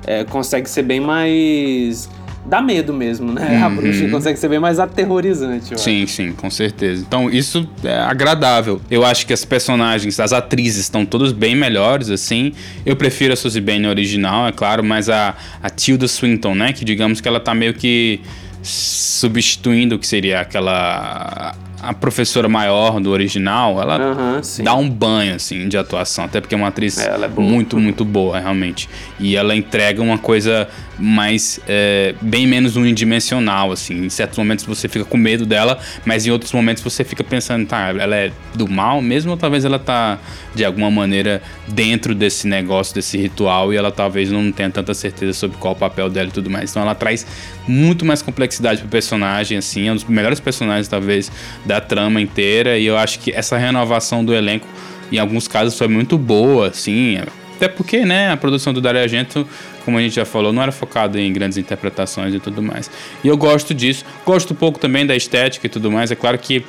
[0.06, 2.10] É, é, consegue ser bem mais
[2.46, 3.58] dá medo mesmo, né?
[3.58, 3.66] Uhum.
[3.66, 5.80] A bruxa consegue ser bem mais aterrorizante.
[5.80, 6.14] sim, acho.
[6.14, 7.04] sim, com certeza.
[7.08, 8.82] Então isso é agradável.
[8.90, 12.54] Eu acho que as personagens, as atrizes estão todas bem melhores, assim.
[12.86, 16.74] Eu prefiro a Suzy Bane original, é claro, mas a, a Tilda Swinton, né?
[16.74, 18.20] Que digamos que ela tá meio que
[18.62, 21.54] substituindo o que seria aquela
[21.84, 26.26] a professora maior do original, ela uhum, dá um banho, assim, de atuação.
[26.26, 28.90] Até porque é uma atriz é, é muito, muito boa, realmente.
[29.20, 30.68] E ela entrega uma coisa
[30.98, 34.06] mais é, bem menos unidimensional, assim.
[34.06, 37.68] Em certos momentos você fica com medo dela, mas em outros momentos você fica pensando,
[37.68, 40.18] tá, ela é do mal mesmo ou talvez ela tá
[40.54, 45.34] de alguma maneira dentro desse negócio, desse ritual e ela talvez não tenha tanta certeza
[45.34, 46.72] sobre qual o papel dela e tudo mais.
[46.72, 47.26] Então ela traz
[47.68, 51.32] muito mais complexidade pro personagem, assim, é um dos melhores personagens talvez
[51.66, 54.68] da trama inteira e eu acho que essa renovação do elenco
[55.12, 57.20] em alguns casos foi muito boa, assim,
[57.56, 59.48] até porque, né, a produção do Dario Argento
[59.84, 62.90] como a gente já falou, não era focado em grandes interpretações e tudo mais.
[63.24, 64.06] E eu gosto disso.
[64.26, 66.12] Gosto um pouco também da estética e tudo mais.
[66.12, 66.66] É claro que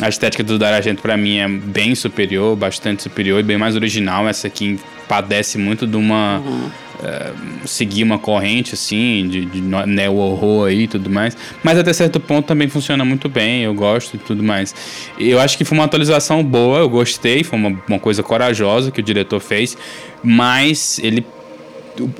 [0.00, 3.76] a estética do Dario Argento para mim é bem superior, bastante superior e bem mais
[3.76, 4.28] original.
[4.28, 4.78] Essa aqui
[5.08, 6.66] padece muito de uma uhum.
[6.66, 11.36] uh, seguir uma corrente assim de, de neo horror aí e tudo mais.
[11.62, 13.62] Mas até certo ponto também funciona muito bem.
[13.62, 14.74] Eu gosto e tudo mais.
[15.18, 16.78] Eu acho que foi uma atualização boa.
[16.78, 17.44] Eu gostei.
[17.44, 19.76] Foi uma, uma coisa corajosa que o diretor fez.
[20.22, 21.24] Mas ele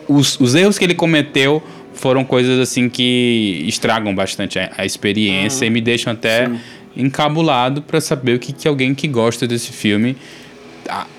[0.09, 1.61] os, os erros que ele cometeu
[1.93, 5.71] foram coisas assim que estragam bastante a, a experiência uhum.
[5.71, 6.61] e me deixam até Sim.
[6.97, 10.17] Encabulado para saber o que, que alguém que gosta desse filme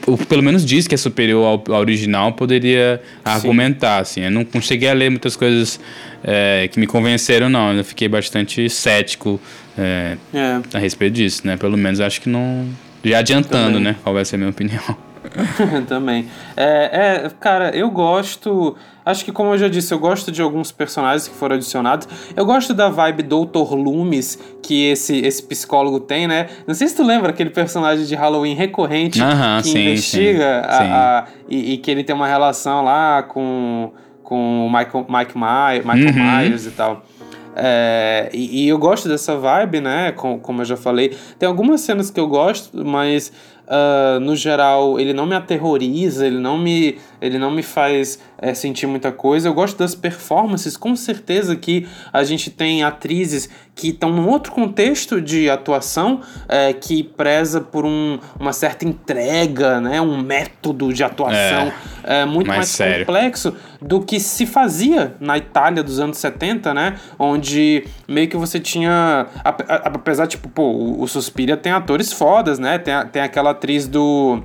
[0.06, 3.22] ou pelo menos diz que é superior ao, ao original poderia Sim.
[3.24, 5.80] argumentar assim eu não, cheguei a ler muitas coisas
[6.24, 9.42] é, que me convenceram não eu fiquei bastante cético
[9.78, 10.62] é, é.
[10.74, 12.68] a respeito disso né pelo menos acho que não
[13.04, 13.84] já adiantando Também.
[13.84, 14.98] né qual vai ser a minha opinião
[15.88, 16.28] Também.
[16.56, 18.76] É, é, cara, eu gosto.
[19.06, 22.08] Acho que, como eu já disse, eu gosto de alguns personagens que foram adicionados.
[22.36, 23.76] Eu gosto da vibe Dr.
[23.76, 26.48] Loomis que esse, esse psicólogo tem, né?
[26.66, 30.64] Não sei se tu lembra aquele personagem de Halloween recorrente uh -huh, que sim, investiga
[30.64, 30.92] sim, a, sim.
[30.92, 33.92] A, e, e, que ele tem uma relação lá com,
[34.24, 36.40] com o Michael, Mike Myers, Michael uhum.
[36.40, 37.04] Myers e tal.
[37.56, 40.12] É, e, e, eu gosto dessa vibe, né?
[40.12, 41.16] Com, como eu já falei.
[41.40, 43.32] Tem algumas cenas que eu gosto, mas
[43.66, 48.54] uh, no geral, ele não me aterroriza, ele não me, ele não me faz é,
[48.54, 49.48] sentir muita coisa.
[49.48, 54.54] Eu gosto das performances, com certeza que a gente tem atrizes que estão num outro
[54.54, 60.00] contexto de atuação, é, que preza por um, uma certa entrega, né?
[60.00, 61.74] um método de atuação
[62.04, 66.74] é, é muito mais, mais complexo do que se fazia na Itália dos anos 70,
[66.74, 66.96] né?
[67.20, 69.28] Onde meio que você tinha.
[69.44, 72.78] Apesar, tipo, pô, o Suspiria tem atores fodas, né?
[72.78, 74.42] Tem, tem aquela atriz do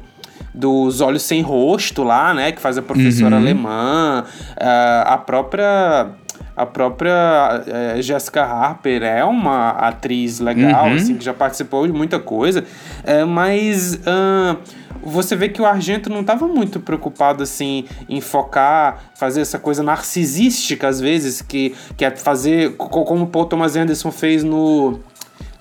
[0.52, 2.52] dos Olhos Sem Rosto lá, né?
[2.52, 3.42] Que faz a professora uhum.
[3.42, 4.24] alemã.
[4.52, 6.08] Uh, a própria
[6.60, 10.94] a própria é, Jessica Harper é uma atriz legal, uhum.
[10.94, 12.64] assim, que já participou de muita coisa,
[13.02, 14.58] é, mas uh,
[15.02, 19.82] você vê que o Argento não estava muito preocupado assim em focar, fazer essa coisa
[19.82, 25.00] narcisística às vezes, que, que é fazer como o Paul Thomas Anderson fez no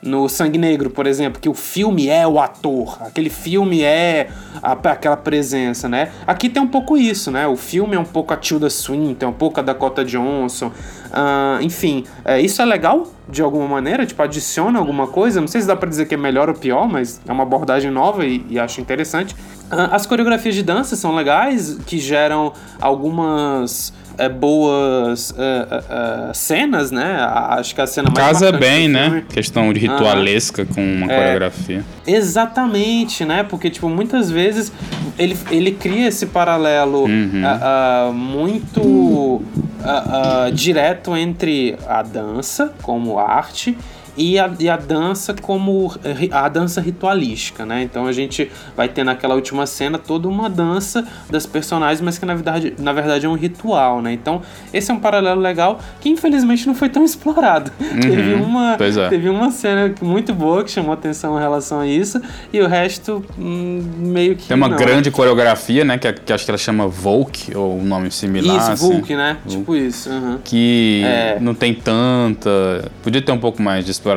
[0.01, 4.29] no Sangue Negro, por exemplo, que o filme é o ator, aquele filme é
[4.63, 6.11] a, aquela presença, né?
[6.25, 7.47] Aqui tem um pouco isso, né?
[7.47, 12.05] O filme é um pouco a Tilda Swinton, um pouco a Dakota Johnson, uh, enfim,
[12.23, 15.75] é, isso é legal de alguma maneira, tipo, adiciona alguma coisa, não sei se dá
[15.75, 18.79] para dizer que é melhor ou pior, mas é uma abordagem nova e, e acho
[18.79, 19.35] interessante.
[19.71, 26.91] Uh, as coreografias de dança são legais, que geram algumas é, boas é, é, cenas,
[26.91, 27.17] né?
[27.22, 29.24] Acho que a cena mais Casa bem, né?
[29.30, 31.86] Questão de ritualesca com uma é, coreografia.
[32.05, 33.43] Exatamente, né?
[33.43, 34.72] Porque, tipo, muitas vezes
[35.17, 37.43] ele, ele cria esse paralelo uhum.
[37.43, 43.78] uh, uh, muito uh, direto entre a dança como arte
[44.20, 45.91] e a, e a dança como
[46.32, 47.82] a dança ritualística, né?
[47.82, 52.26] Então a gente vai ter naquela última cena toda uma dança das personagens, mas que
[52.26, 54.11] na verdade, na verdade é um ritual, né?
[54.11, 54.41] Então
[54.74, 57.72] esse é um paralelo legal que infelizmente não foi tão explorado.
[57.80, 59.09] Uhum, teve, uma, é.
[59.09, 63.24] teve uma cena muito boa que chamou atenção em relação a isso e o resto
[63.38, 64.78] hum, meio que Tem uma não.
[64.78, 65.97] grande coreografia, né?
[65.97, 68.57] Que, que acho que ela chama Volk, ou um nome similar.
[68.57, 68.91] Isso, assim.
[68.91, 69.38] Volk, né?
[69.45, 69.59] Volk.
[69.59, 70.09] Tipo isso.
[70.09, 70.39] Uhum.
[70.43, 71.38] Que é.
[71.39, 72.91] não tem tanta...
[73.01, 74.09] Podia ter um pouco mais de exploração,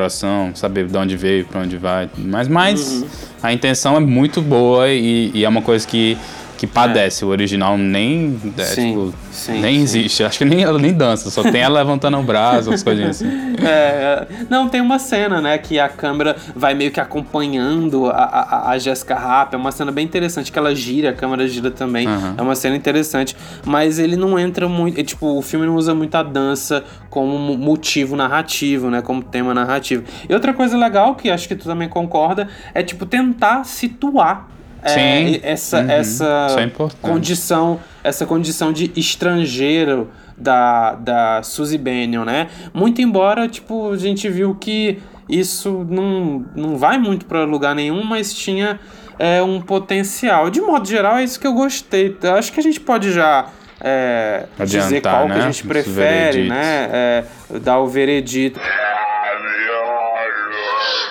[0.55, 2.09] saber de onde veio, para onde vai.
[2.17, 3.07] Mas, mas uhum.
[3.41, 6.17] a intenção é muito boa e, e é uma coisa que
[6.63, 7.23] que padece.
[7.23, 7.27] É.
[7.27, 9.81] O original nem, é, sim, tipo, sim, nem sim.
[9.81, 10.23] existe.
[10.23, 13.43] Acho que nem ela nem dança, só tem ela levantando o braço, as coisinhas assim.
[13.63, 18.69] É, não, tem uma cena, né, que a câmera vai meio que acompanhando a, a,
[18.71, 19.53] a Jessica Rapp.
[19.53, 22.07] É uma cena bem interessante, que ela gira, a câmera gira também.
[22.07, 22.35] Uhum.
[22.37, 23.35] É uma cena interessante.
[23.65, 24.99] Mas ele não entra muito.
[24.99, 29.01] É, tipo, o filme não usa muito a dança como motivo narrativo, né?
[29.01, 30.03] Como tema narrativo.
[30.27, 34.47] E outra coisa legal, que acho que tu também concorda, é tipo tentar situar
[34.83, 35.89] é, essa, uhum.
[35.89, 36.71] essa é
[37.01, 42.49] condição essa condição de estrangeiro da, da Suzy Bennion, né?
[42.73, 48.03] Muito embora, tipo, a gente viu que isso não, não vai muito para lugar nenhum,
[48.03, 48.79] mas tinha
[49.17, 50.49] é, um potencial.
[50.49, 52.15] De modo geral, é isso que eu gostei.
[52.37, 53.47] Acho que a gente pode já
[53.79, 55.35] é, dizer qual né?
[55.35, 56.89] que a gente prefere, né?
[56.91, 57.23] É,
[57.61, 58.59] dar o veredito.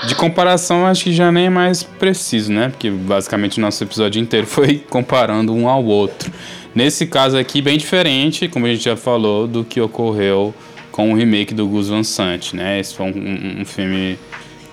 [0.07, 2.69] De comparação, acho que já nem é mais preciso, né?
[2.69, 6.33] Porque basicamente o nosso episódio inteiro foi comparando um ao outro.
[6.75, 10.55] Nesse caso aqui, bem diferente, como a gente já falou, do que ocorreu
[10.91, 12.81] com o remake do Gus Van Sant, né?
[12.81, 14.19] Esse foi um, um, filme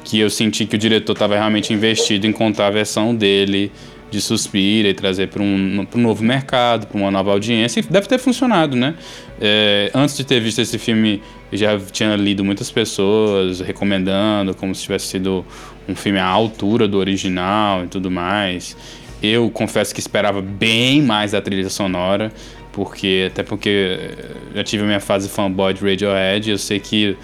[0.04, 3.72] que eu senti que o diretor estava realmente investido em contar a versão dele
[4.10, 7.80] de Suspira e trazer para um, um novo mercado, para uma nova audiência.
[7.80, 8.96] E deve ter funcionado, né?
[9.40, 11.22] É, antes de ter visto esse filme,
[11.52, 15.46] já tinha lido muitas pessoas recomendando como se tivesse sido
[15.88, 18.76] um filme à altura do original e tudo mais.
[19.22, 22.32] Eu confesso que esperava bem mais da trilha sonora,
[22.72, 24.12] porque até porque
[24.56, 27.18] já tive a minha fase fanboy de Radiohead, eu sei que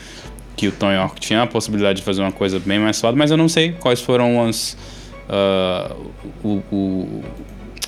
[0.55, 3.29] que o Tom York tinha a possibilidade de fazer uma coisa bem mais foda, mas
[3.29, 4.77] eu não sei quais foram as
[5.29, 5.93] uh,
[6.43, 7.23] o, o,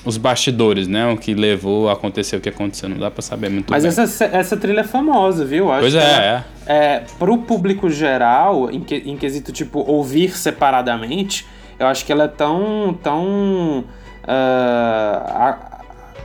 [0.07, 1.05] os bastidores, né?
[1.11, 2.87] O que levou a acontecer o que aconteceu.
[2.87, 3.91] Não dá pra saber muito Mas bem.
[3.91, 5.69] Essa, essa trilha é famosa, viu?
[5.69, 6.73] Acho pois é, é.
[6.73, 7.03] é.
[7.19, 11.45] Pro público geral, em, que, em quesito, tipo, ouvir separadamente,
[11.77, 12.97] eu acho que ela é tão...
[13.03, 13.83] tão
[14.23, 15.77] uh,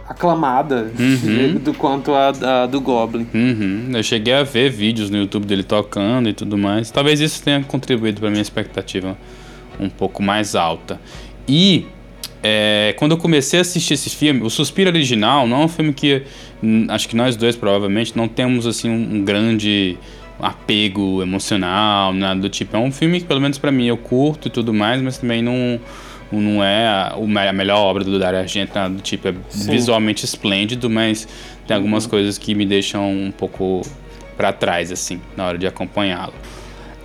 [0.09, 1.55] aclamada uhum.
[1.65, 3.27] do quanto a, a do Goblin.
[3.35, 3.91] Uhum.
[3.95, 6.91] Eu cheguei a ver vídeos no YouTube dele tocando e tudo mais.
[6.91, 9.17] Talvez isso tenha contribuído para minha expectativa
[9.81, 11.01] um pouco mais alta.
[11.49, 11.87] E
[12.43, 15.93] é, quando eu comecei a assistir esse filme, o Suspiro original não é um filme
[15.93, 16.23] que
[16.63, 19.97] hum, acho que nós dois provavelmente não temos assim um, um grande
[20.41, 22.77] apego emocional, nada do tipo.
[22.77, 25.41] É um filme que pelo menos para mim eu curto e tudo mais, mas também
[25.41, 25.81] não
[26.33, 29.29] não é a, a melhor obra do Dario Argento, nada do tipo.
[29.29, 29.71] É Sim.
[29.71, 31.29] visualmente esplêndido, mas
[31.67, 32.11] tem algumas uhum.
[32.11, 33.83] coisas que me deixam um pouco
[34.37, 36.33] para trás assim na hora de acompanhá-lo.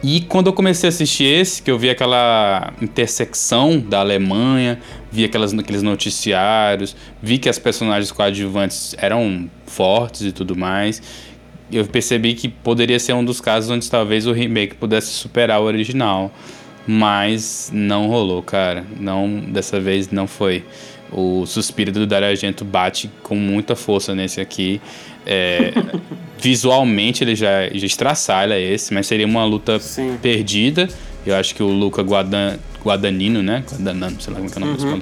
[0.04, 4.80] E quando eu comecei a assistir esse, que eu vi aquela intersecção da Alemanha,
[5.12, 11.02] vi aquelas, aqueles noticiários, vi que as personagens coadjuvantes eram fortes e tudo mais,
[11.72, 15.64] eu percebi que poderia ser um dos casos onde talvez o remake pudesse superar o
[15.64, 16.32] original.
[16.90, 18.86] Mas não rolou, cara.
[18.98, 20.64] Não, dessa vez não foi.
[21.12, 24.82] O suspiro do Dario Argento bate com muita força nesse aqui.
[25.26, 25.74] É,
[26.40, 30.18] visualmente ele já, já estraçalha esse, mas seria uma luta Sim.
[30.22, 30.88] perdida.
[31.26, 33.64] Eu acho que o Luca Guadan, Guadagnino, né?
[33.70, 35.02] Guadagnino, sei lá como é, que é o nome uhum.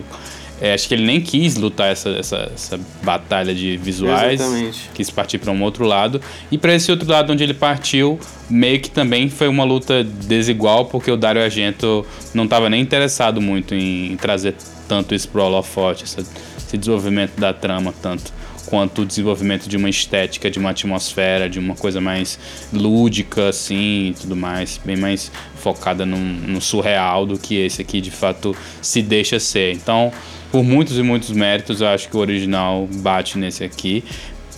[0.61, 4.39] É, acho que ele nem quis lutar essa, essa, essa batalha de visuais.
[4.39, 4.89] Exatamente.
[4.93, 6.21] Quis partir para um outro lado.
[6.49, 8.17] E para esse outro lado onde ele partiu,
[8.49, 13.41] meio que também foi uma luta desigual, porque o Dario Argento não estava nem interessado
[13.41, 14.55] muito em trazer
[14.87, 16.25] tanto isso pro holofote, esse,
[16.57, 18.33] esse desenvolvimento da trama tanto
[18.65, 22.39] quanto o desenvolvimento de uma estética, de uma atmosfera, de uma coisa mais
[22.73, 28.01] lúdica, assim, e tudo mais, bem mais focada no, no surreal do que esse aqui
[28.01, 29.73] de fato se deixa ser.
[29.73, 30.11] Então,
[30.51, 34.03] por muitos e muitos méritos, eu acho que o original bate nesse aqui.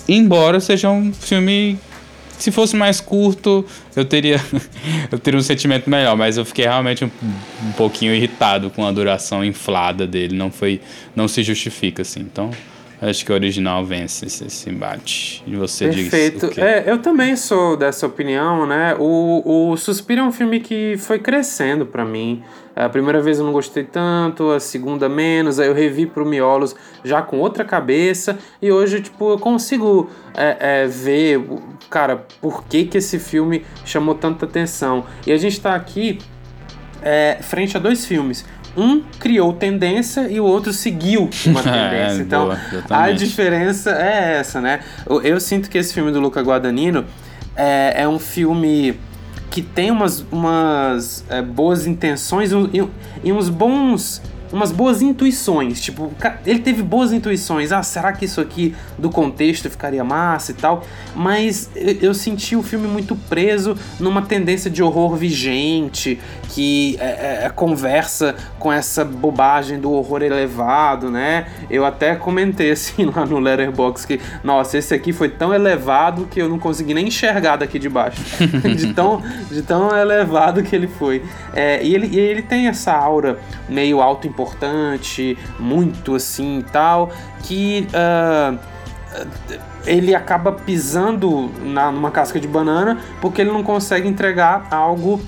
[0.08, 1.78] Embora seja um filme
[2.38, 3.66] se fosse mais curto,
[3.96, 4.40] eu teria
[5.12, 7.10] eu teria um sentimento melhor, mas eu fiquei realmente um,
[7.64, 10.82] um, pouquinho irritado com a duração inflada dele, não foi
[11.16, 12.22] não se justifica assim.
[12.22, 12.52] Então,
[13.02, 15.44] acho que o original vence esse, embate.
[15.46, 16.48] E você Perfeito.
[16.48, 16.58] diz.
[16.58, 18.96] É, eu também sou dessa opinião, né?
[19.00, 22.44] O, o Suspiro é um filme que foi crescendo para mim.
[22.76, 26.76] A primeira vez eu não gostei tanto, a segunda menos, aí eu revi pro Miolos
[27.04, 31.42] já com outra cabeça, e hoje, tipo, eu consigo é, é, ver,
[31.90, 35.06] cara, por que, que esse filme chamou tanta atenção.
[35.26, 36.20] E a gente tá aqui
[37.02, 38.46] é, frente a dois filmes
[38.78, 42.20] um criou tendência e o outro seguiu uma tendência.
[42.20, 42.60] É, então, boa,
[42.90, 44.82] a diferença é essa, né?
[45.06, 47.04] Eu, eu sinto que esse filme do Luca Guadagnino
[47.56, 48.98] é, é um filme
[49.50, 52.88] que tem umas, umas é, boas intenções e,
[53.24, 54.22] e uns bons
[54.52, 55.82] umas boas intuições.
[55.82, 56.12] Tipo,
[56.46, 57.72] ele teve boas intuições.
[57.72, 60.84] Ah, será que isso aqui do contexto ficaria massa e tal?
[61.16, 66.20] Mas eu senti o filme muito preso numa tendência de horror vigente
[66.50, 71.48] que é, é, é, conversa com essa bobagem do horror elevado, né?
[71.70, 76.42] Eu até comentei assim lá no Letterboxd que, nossa, esse aqui foi tão elevado que
[76.42, 78.22] eu não consegui nem enxergar daqui de baixo.
[78.76, 81.24] de, tão, de tão elevado que ele foi.
[81.54, 87.12] É, e, ele, e ele tem essa aura meio auto-importante, muito assim e tal,
[87.44, 87.88] que.
[87.94, 88.56] ah,
[89.86, 95.22] ele acaba pisando na, numa casca de banana porque ele não consegue entregar algo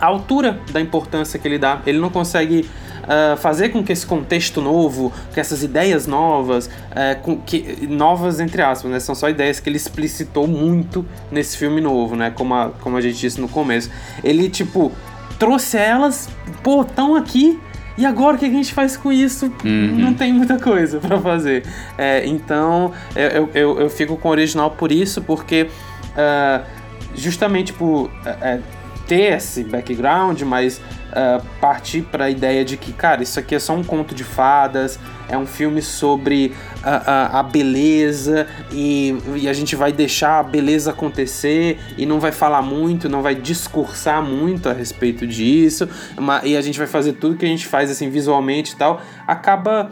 [0.00, 1.80] à altura da importância que ele dá.
[1.86, 2.68] Ele não consegue
[3.08, 8.38] ah, fazer com que esse contexto novo, que essas ideias novas, eh, com que, novas
[8.38, 9.00] entre aspas, né?
[9.00, 12.30] São só ideias que ele explicitou muito nesse filme novo, né?
[12.30, 13.90] Como a, como a gente disse no começo.
[14.22, 14.92] Ele, tipo,
[15.38, 16.28] trouxe elas,
[16.62, 17.58] pô, tão aqui.
[17.96, 19.50] E agora o que a gente faz com isso?
[19.64, 21.64] Não tem muita coisa pra fazer.
[21.96, 25.68] É, então eu, eu, eu fico com o original por isso, porque
[26.16, 26.62] ah,
[27.16, 28.60] justamente por é, é,
[29.08, 30.80] ter esse background, mas
[31.12, 34.22] ah, partir para a ideia de que, cara, isso aqui é só um conto de
[34.22, 36.52] fadas, é um filme sobre
[36.82, 42.20] a, a, a beleza e, e a gente vai deixar a beleza acontecer e não
[42.20, 45.88] vai falar muito, não vai discursar muito a respeito disso,
[46.18, 49.00] ma- e a gente vai fazer tudo que a gente faz assim visualmente e tal,
[49.26, 49.90] acaba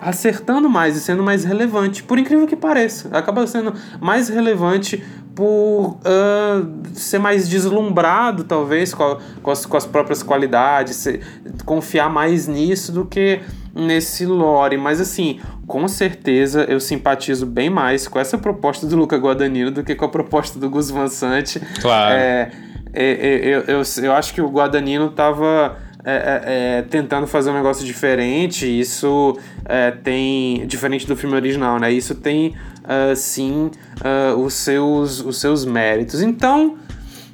[0.00, 3.08] acertando mais e sendo mais relevante, por incrível que pareça.
[3.12, 6.62] Acaba sendo mais relevante por ah,
[6.92, 11.20] ser mais deslumbrado, talvez, com, a- com as, com as próprias qualidades, ser-
[11.64, 13.40] confiar mais nisso do que
[13.74, 14.76] nesse lore.
[14.76, 19.84] Mas, assim, com certeza eu simpatizo bem mais com essa proposta do Luca Guadagnino do
[19.84, 21.58] que com a proposta do Gus Van Sant.
[21.80, 22.14] Claro.
[22.14, 22.50] É,
[22.92, 26.42] é, é, eu, eu, eu acho que o Guadagnino tava é, é,
[26.78, 28.66] é, tentando fazer um negócio diferente.
[28.66, 30.66] Isso é, tem.
[30.66, 31.92] Diferente do filme original, né?
[31.92, 32.56] Isso tem
[32.90, 33.70] ah, sim
[34.02, 36.20] ah, os, seus, os seus méritos.
[36.20, 36.76] Então.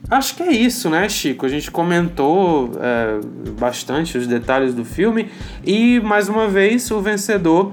[0.09, 1.45] Acho que é isso, né, Chico?
[1.45, 3.19] A gente comentou é,
[3.59, 5.29] bastante os detalhes do filme
[5.65, 7.73] e, mais uma vez, o vencedor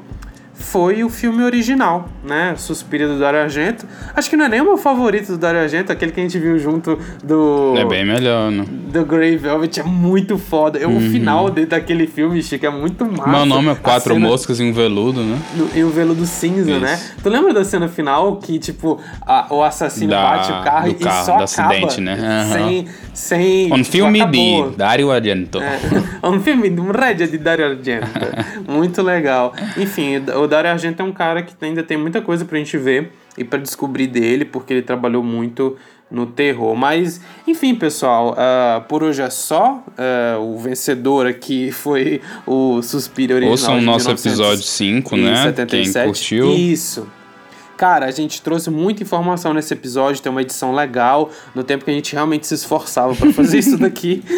[0.54, 2.54] foi o filme original, né?
[2.58, 3.86] Suspira do Dario Argento.
[4.16, 6.38] Acho que não é nem o meu favorito do Dario Argento, aquele que a gente
[6.39, 8.64] viu junto do É bem melhor, né?
[8.70, 10.78] do Grey Velvet é muito foda.
[10.78, 13.30] Eu, O final de, daquele filme, Chico, é muito massa.
[13.30, 15.39] Meu nome é Quatro cena- Moscas e um Veludo, né?
[15.56, 16.80] no- e o veludo cinza, Isso.
[16.80, 16.99] né?
[17.24, 20.93] Tu lembra da cena final que, tipo, a- o assassino Da- bate o carro e
[20.93, 22.14] carro, só do acaba acidente, né?
[22.22, 22.54] Aham.
[22.54, 22.88] sem...
[23.14, 24.70] sem Um tipo, filme acabou.
[24.70, 25.60] de Dario Argento.
[25.60, 25.80] É,
[26.28, 28.08] um filme de um rédea de Dario Argento.
[28.68, 29.54] Muito legal.
[29.78, 33.12] Enfim, o Dario Argento é um cara que ainda tem muita coisa pra gente ver
[33.38, 35.78] e pra descobrir dele, porque ele trabalhou muito
[36.10, 36.76] no terror.
[36.76, 39.84] Mas, enfim, pessoal, ah, por hoje é só.
[39.98, 43.52] Ah, o vencedor aqui foi o Suspiro original.
[43.52, 45.44] Ouçam o nosso 1900 episódio 5, e né?
[45.44, 45.94] 77.
[45.94, 46.54] Quem curtiu.
[46.54, 47.08] Isso.
[47.84, 51.91] Cara, a gente trouxe muita informação nesse episódio, tem uma edição legal, no tempo que
[51.91, 54.23] a gente realmente se esforçava para fazer isso daqui.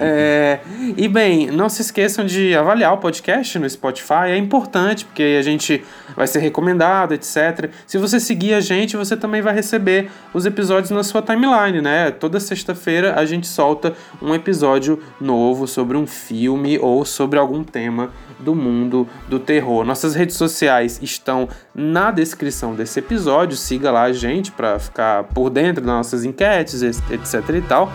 [0.00, 0.58] É,
[0.96, 5.42] e bem, não se esqueçam de avaliar o podcast no Spotify, é importante, porque a
[5.42, 5.84] gente
[6.16, 7.70] vai ser recomendado, etc.
[7.86, 12.10] Se você seguir a gente, você também vai receber os episódios na sua timeline, né?
[12.10, 18.10] Toda sexta-feira a gente solta um episódio novo sobre um filme ou sobre algum tema
[18.38, 19.84] do mundo do terror.
[19.84, 23.56] Nossas redes sociais estão na descrição desse episódio.
[23.56, 27.92] Siga lá a gente para ficar por dentro das nossas enquetes, etc e tal.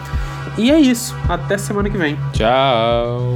[0.57, 1.15] E é isso.
[1.29, 2.17] Até semana que vem.
[2.33, 3.33] Tchau.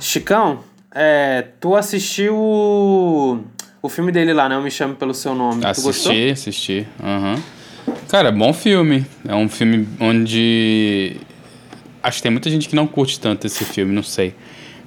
[0.00, 0.60] Chicão,
[0.94, 3.44] é, tu assistiu
[3.82, 4.56] o, filme dele lá, né?
[4.56, 5.60] Eu Me Chame Pelo Seu Nome.
[5.60, 5.90] Tu gostou?
[5.90, 6.88] Assisti, assisti.
[7.02, 7.42] Aham.
[8.08, 9.04] Cara, bom filme.
[9.26, 11.16] É um filme onde.
[12.02, 14.34] Acho que tem muita gente que não curte tanto esse filme, não sei.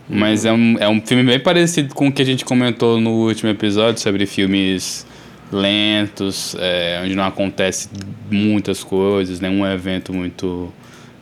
[0.09, 3.11] Mas é um, é um filme bem parecido com o que a gente comentou no
[3.11, 5.05] último episódio sobre filmes
[5.51, 7.89] lentos, é, onde não acontece
[8.29, 10.73] muitas coisas, nenhum evento muito,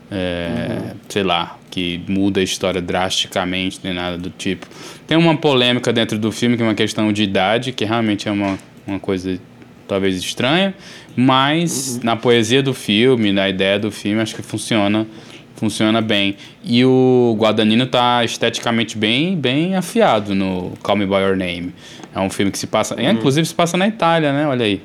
[0.09, 0.91] é, uhum.
[1.09, 4.67] sei lá, que muda a história drasticamente, nem nada do tipo.
[5.05, 8.31] Tem uma polêmica dentro do filme que é uma questão de idade, que realmente é
[8.31, 9.39] uma, uma coisa
[9.87, 10.73] talvez estranha,
[11.15, 11.99] mas uhum.
[12.03, 15.07] na poesia do filme, na ideia do filme, acho que funciona
[15.55, 16.35] funciona bem.
[16.63, 21.73] E o Guadagnino tá esteticamente bem, bem afiado no Call Me By Your Name.
[22.13, 23.09] É um filme que se passa, uhum.
[23.09, 24.47] inclusive se passa na Itália, né?
[24.47, 24.81] Olha aí.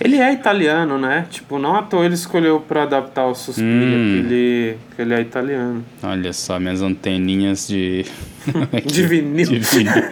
[0.00, 1.26] Ele é italiano, né?
[1.30, 4.12] Tipo, não à toa ele escolheu para adaptar o Suspiria, hum.
[4.12, 5.84] que, ele, que ele é italiano.
[6.02, 8.04] Olha só, minhas anteninhas de...
[8.84, 9.46] de vinil.
[9.48, 9.92] De vinil.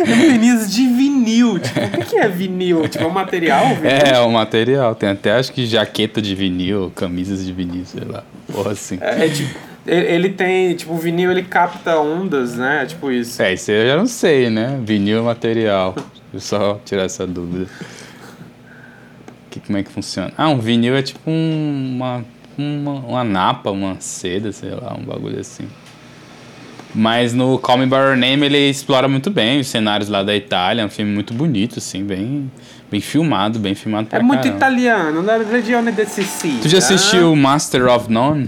[0.00, 1.58] anteninhas de vinil.
[1.58, 2.88] Tipo, o que é vinil?
[2.88, 3.74] Tipo, é um material?
[3.74, 3.90] Vinil?
[3.90, 4.94] É, é um material.
[4.94, 8.22] Tem até, acho que, jaqueta de vinil, camisas de vinil, sei lá.
[8.52, 8.98] Porra, assim.
[9.00, 9.70] É, é tipo...
[9.86, 12.84] Ele tem, tipo, o vinil ele capta ondas, né?
[12.86, 13.42] Tipo isso.
[13.42, 14.78] É, isso eu já não sei, né?
[14.84, 15.96] Vinil é material.
[16.38, 17.66] Só tirar essa dúvida.
[19.50, 20.32] Que, como é que funciona?
[20.36, 22.24] Ah, um vinil é tipo um, uma,
[22.56, 25.66] uma, uma napa, uma seda, sei lá, um bagulho assim.
[26.94, 30.34] Mas no Call Me By Your Name ele explora muito bem os cenários lá da
[30.34, 30.82] Itália.
[30.82, 32.50] É um filme muito bonito, assim, bem,
[32.90, 34.56] bem filmado, bem filmado pra É muito caramba.
[34.56, 36.60] italiano, da região de Sicília.
[36.62, 38.46] Tu já assistiu Master of None?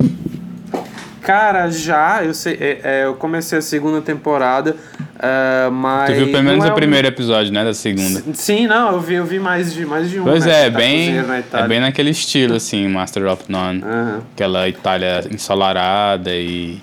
[1.20, 4.76] Cara, já, eu sei, é, é, eu comecei a segunda temporada,
[5.22, 6.10] uh, mas.
[6.10, 7.64] Tu viu pelo menos é o primeiro episódio, né?
[7.64, 8.22] Da segunda.
[8.34, 10.24] Sim, não, eu vi, eu vi mais de, mais de um.
[10.24, 13.82] Pois né, é, bem, é bem naquele estilo, assim, Master of None.
[13.82, 14.20] Uhum.
[14.34, 16.78] Aquela Itália ensolarada e.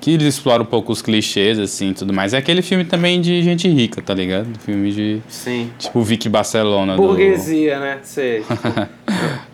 [0.00, 2.32] Que eles exploram um pouco os clichês, assim, tudo mais.
[2.32, 4.46] É aquele filme também de gente rica, tá ligado?
[4.60, 5.20] Filme de.
[5.28, 5.72] Sim.
[5.76, 6.94] Tipo Vicky Barcelona.
[6.94, 7.80] Burguesia, do...
[7.80, 7.98] né?
[8.02, 8.44] Sei.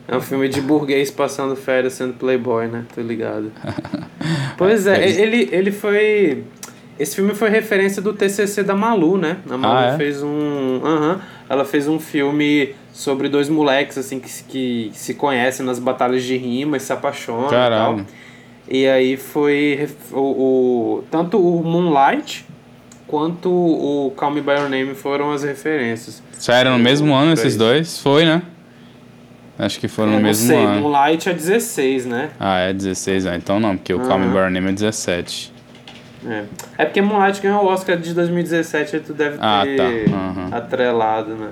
[0.06, 2.84] É um filme de burguês passando férias sendo playboy, né?
[2.94, 3.50] Tô ligado.
[4.56, 6.44] Pois é, ele, ele foi.
[6.98, 9.38] Esse filme foi referência do TCC da Malu, né?
[9.50, 9.96] A Malu ah, é?
[9.96, 10.28] fez um.
[10.28, 11.18] Uhum,
[11.48, 16.36] ela fez um filme sobre dois moleques, assim, que, que se conhecem nas batalhas de
[16.36, 17.94] rima e se apaixonam Caralho.
[17.94, 18.06] e tal.
[18.68, 19.88] E aí foi.
[20.12, 22.46] O, o, tanto o Moonlight
[23.06, 26.22] quanto o Call Me By Your Name foram as referências.
[26.38, 27.98] Saíram no mesmo ano esses dois?
[27.98, 28.42] Foi, né?
[29.58, 30.80] Acho que foram é, no mesmo sei, ano.
[30.80, 32.30] Moonlight é 16, né?
[32.40, 34.08] Ah, é 16, ah, então não, porque o uhum.
[34.08, 35.53] Call Me By Your Name é 17.
[36.26, 36.44] É.
[36.78, 40.16] é porque Moonlight ganhou o Oscar de 2017 e tu deve ah, ter tá.
[40.16, 40.48] uhum.
[40.52, 41.50] atrelado, né?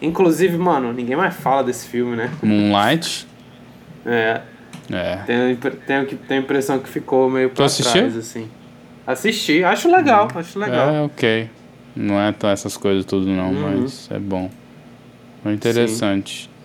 [0.00, 2.30] Inclusive, mano, ninguém mais fala desse filme, né?
[2.42, 3.26] Moonlight?
[4.04, 4.40] é.
[4.90, 5.16] É.
[5.26, 8.48] Tenho, tenho, tenho a impressão que ficou meio pra trás, assim.
[9.06, 10.38] Assisti, acho legal, hum.
[10.38, 10.90] acho legal.
[10.90, 11.50] É, ok.
[11.94, 13.80] Não é essas coisas tudo não, uhum.
[13.82, 14.50] mas é bom.
[15.42, 16.44] Foi interessante.
[16.44, 16.57] Sim.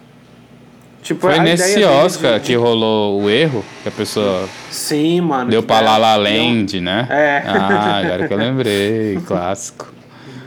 [1.04, 2.46] Tipo, Foi nesse Oscar de...
[2.46, 4.48] que rolou o erro, que a pessoa.
[4.72, 5.52] Sim, mano.
[5.52, 7.06] Deu pra La La Land, né?
[7.10, 7.44] É.
[7.46, 9.92] Ah, agora que eu lembrei, clássico.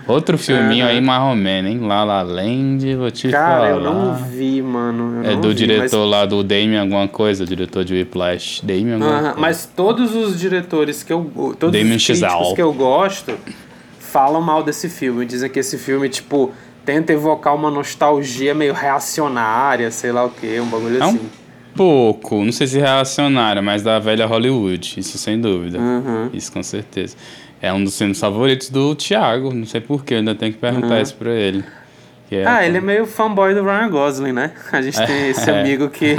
[0.09, 1.81] Outro filminho é, aí marromeno, hein?
[1.81, 3.59] La La Land, vou te Cara, falar.
[3.59, 5.23] Cara, eu não vi, mano.
[5.25, 6.11] Eu é do vi, diretor mas...
[6.11, 8.63] lá do Damien alguma coisa, diretor de Whiplash.
[8.65, 9.41] Damien alguma uh -huh, coisa.
[9.41, 11.55] Mas todos os diretores que eu...
[11.59, 13.37] Todos Damien os críticos que eu gosto
[13.99, 15.27] falam mal desse filme.
[15.27, 16.53] Dizem que esse filme, tipo
[16.87, 21.17] tenta evocar uma nostalgia meio reacionária, sei lá o que, um bagulho é assim.
[21.17, 21.29] Um
[21.75, 25.79] pouco, não sei se reacionária, mas da velha Hollywood, isso sem dúvida.
[25.79, 26.31] Uhum.
[26.33, 27.17] Isso com certeza.
[27.61, 31.03] É um dos filmes favoritos do Thiago, não sei porquê, ainda tenho que perguntar uhum.
[31.03, 31.65] isso pra ele.
[32.31, 34.53] É ah, ele é meio fanboy do Ryan Gosling, né?
[34.73, 35.61] A gente tem esse é.
[35.61, 36.17] amigo que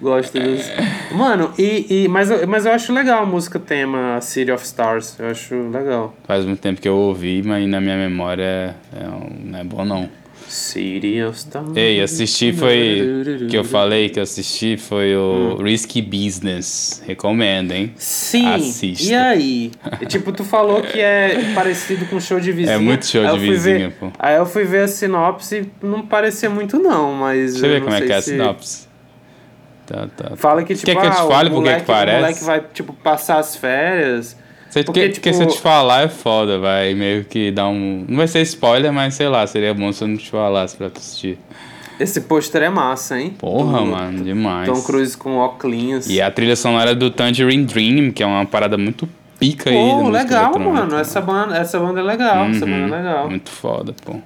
[0.00, 0.70] gosta dos.
[1.12, 5.18] Mano, e, e, mas, mas eu acho legal a música tema City of Stars.
[5.18, 6.14] Eu acho legal.
[6.24, 9.04] Faz muito tempo que eu ouvi, mas na minha memória é, é
[9.44, 10.19] não é bom não.
[10.50, 11.76] City of Stars.
[11.76, 13.46] Ei, assisti foi.
[13.48, 15.62] que eu falei que assisti foi o hum.
[15.62, 17.02] Risky Business.
[17.06, 17.92] Recomendo, hein?
[17.96, 18.46] Sim.
[18.46, 19.12] Assista.
[19.12, 19.70] E aí?
[20.08, 22.76] tipo, tu falou que é parecido com show de vizinha.
[22.76, 24.10] É muito show de vizinha, ver, pô.
[24.18, 27.52] Aí eu fui ver a sinopse não parecia muito, não, mas.
[27.52, 28.88] Deixa eu ver como é que é a sinopse.
[29.86, 30.36] Tá, tá.
[30.36, 32.16] Fala que, tipo, Quer que eu te ah, fale por que parece?
[32.16, 34.36] O moleque vai, tipo, passar as férias
[34.72, 35.34] porque, que, tipo...
[35.34, 38.04] se eu te falar é foda, vai meio que dar um.
[38.08, 40.88] Não vai ser spoiler, mas sei lá, seria bom se eu não te falasse pra
[40.88, 41.38] tu assistir.
[41.98, 43.34] Esse pôster é massa, hein?
[43.38, 43.86] Porra, Do...
[43.86, 44.66] mano, demais.
[44.66, 46.08] Tom Cruise com óculos.
[46.08, 49.06] E a trilha sonora do Tangerine Dream, que é uma parada muito
[49.38, 50.02] pica pô, aí.
[50.02, 50.96] Pô, legal, mano.
[50.96, 52.44] Essa banda, essa banda é legal.
[52.44, 53.28] Uhum, essa banda é legal.
[53.28, 54.16] Muito foda, pô.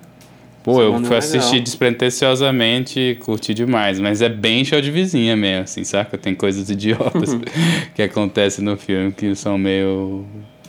[0.65, 5.85] Pô, eu fui assistir despretensiosamente, curti demais, mas é bem show de vizinha mesmo, assim,
[5.85, 6.17] saca?
[6.17, 7.37] Tem coisas idiotas
[7.95, 10.25] que acontecem no filme que são meio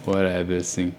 [0.05, 0.91] whatever, assim.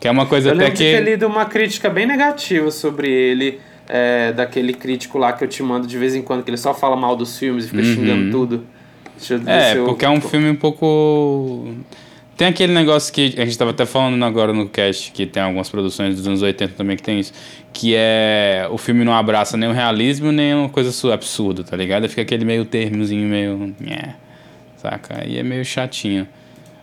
[0.00, 0.82] Que é uma coisa eu até que...
[0.82, 5.62] Eu lido uma crítica bem negativa sobre ele, é, daquele crítico lá que eu te
[5.62, 7.94] mando de vez em quando, que ele só fala mal dos filmes e fica uhum.
[7.94, 8.66] xingando tudo.
[9.46, 11.72] é, porque é um filme um pouco
[12.36, 15.68] Tem aquele negócio que a gente tava até falando agora no cast, que tem algumas
[15.68, 17.32] produções dos anos 80 também que tem isso,
[17.72, 21.76] que é o filme não abraça nem o realismo, nem uma coisa su- absurda, tá
[21.76, 22.08] ligado?
[22.08, 23.74] Fica aquele meio termozinho, meio.
[23.80, 24.16] nhé,
[24.76, 25.20] saca?
[25.22, 26.26] Aí é meio chatinho.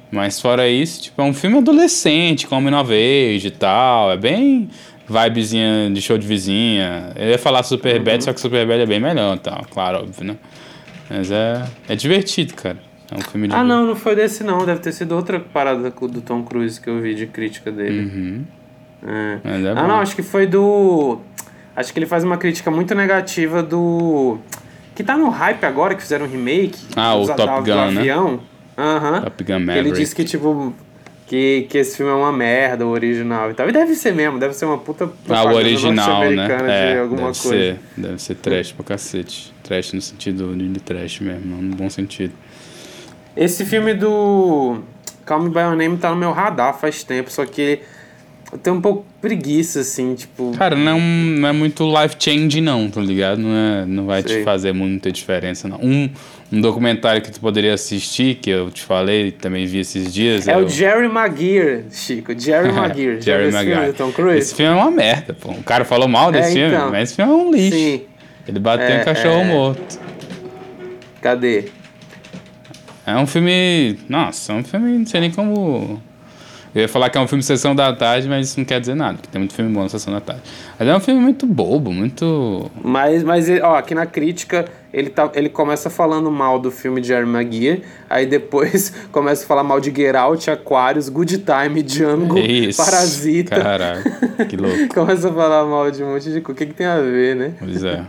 [0.10, 4.12] Mas fora isso, tipo, é um filme adolescente, com homem nova age e tal.
[4.12, 4.70] É bem
[5.08, 7.12] vibezinha de show de vizinha.
[7.16, 10.00] Eu ia falar Super Bad, só que Super Bad é bem melhor e tal, claro,
[10.00, 10.38] óbvio, né?
[11.10, 12.78] Mas é, é divertido, cara.
[13.12, 13.68] É um filme Ah, divertido.
[13.68, 14.66] não, não foi desse não.
[14.66, 18.00] Deve ter sido outra parada do do Tom Cruise que eu vi de crítica dele.
[18.06, 18.44] Uhum.
[19.06, 19.38] É.
[19.44, 19.88] Mas é ah, bom.
[19.88, 21.20] não, acho que foi do.
[21.76, 24.38] Acho que ele faz uma crítica muito negativa do.
[24.96, 26.80] Que tá no hype agora, que fizeram um remake.
[26.96, 28.00] Ah, o dos- Top do Gun, né?
[28.02, 28.40] avião.
[28.78, 29.22] Aham.
[29.22, 29.98] Top Gun Que Ele Maverick.
[30.00, 30.74] disse que, tipo.
[31.28, 33.70] Que, que esse filme é uma merda, o original e tal.
[33.70, 36.46] E deve ser mesmo, deve ser uma puta Ah, o original, né?
[36.46, 37.48] de É, alguma deve coisa.
[37.50, 39.54] ser, deve ser trash pra cacete.
[39.64, 42.34] Trash no sentido de trash mesmo, não no bom sentido.
[43.36, 44.80] Esse filme do
[45.26, 47.80] Call Me By Your Name tá no meu radar faz tempo, só que
[48.52, 50.52] eu tenho um pouco preguiça, assim, tipo...
[50.58, 53.38] Cara, não é, um- não é muito life-changing não, tá ligado?
[53.40, 54.40] Não, é, não vai Sei.
[54.40, 55.78] te fazer muita diferença, não.
[55.82, 56.10] Um,
[56.52, 60.50] um documentário que tu poderia assistir, que eu te falei, também vi esses dias...
[60.50, 62.38] É o Jerry Maguire, Chico.
[62.38, 63.22] Jerry Maguire.
[63.22, 63.94] Jerry Maguire.
[63.94, 64.40] Tom Cruise?
[64.40, 65.52] Esse filme é uma merda, pô.
[65.52, 66.92] O cara falou mal desse É, filme, então.
[66.92, 67.78] mas esse filme é um lixo.
[67.78, 68.02] Sim.
[68.46, 69.44] Ele bateu É, em cachorro é.
[69.46, 70.00] morto.
[71.22, 71.66] Cadê?
[73.06, 73.98] É um filme.
[74.08, 74.98] Nossa, é um filme.
[75.00, 76.02] Não sei nem como.
[76.74, 78.96] Eu ia falar que é um filme Sessão da Tarde, mas isso não quer dizer
[78.96, 80.42] nada, porque tem muito filme bom na Sessão da Tarde.
[80.80, 82.72] Mas é um filme muito bobo, muito.
[82.82, 87.10] Mas, mas ó, aqui na crítica, ele, tá, ele começa falando mal do filme de
[87.10, 92.38] Jerry Maguire, aí depois começa a falar mal de Get Out, Aquarius, Good Time, Django,
[92.38, 92.82] É Isso.
[92.82, 93.60] Parasita.
[93.62, 94.04] Caralho,
[94.48, 94.88] que louco.
[94.96, 96.52] Começa a falar mal de um monte de coisa.
[96.52, 97.54] O que, que tem a ver, né?
[97.60, 98.06] Pois é.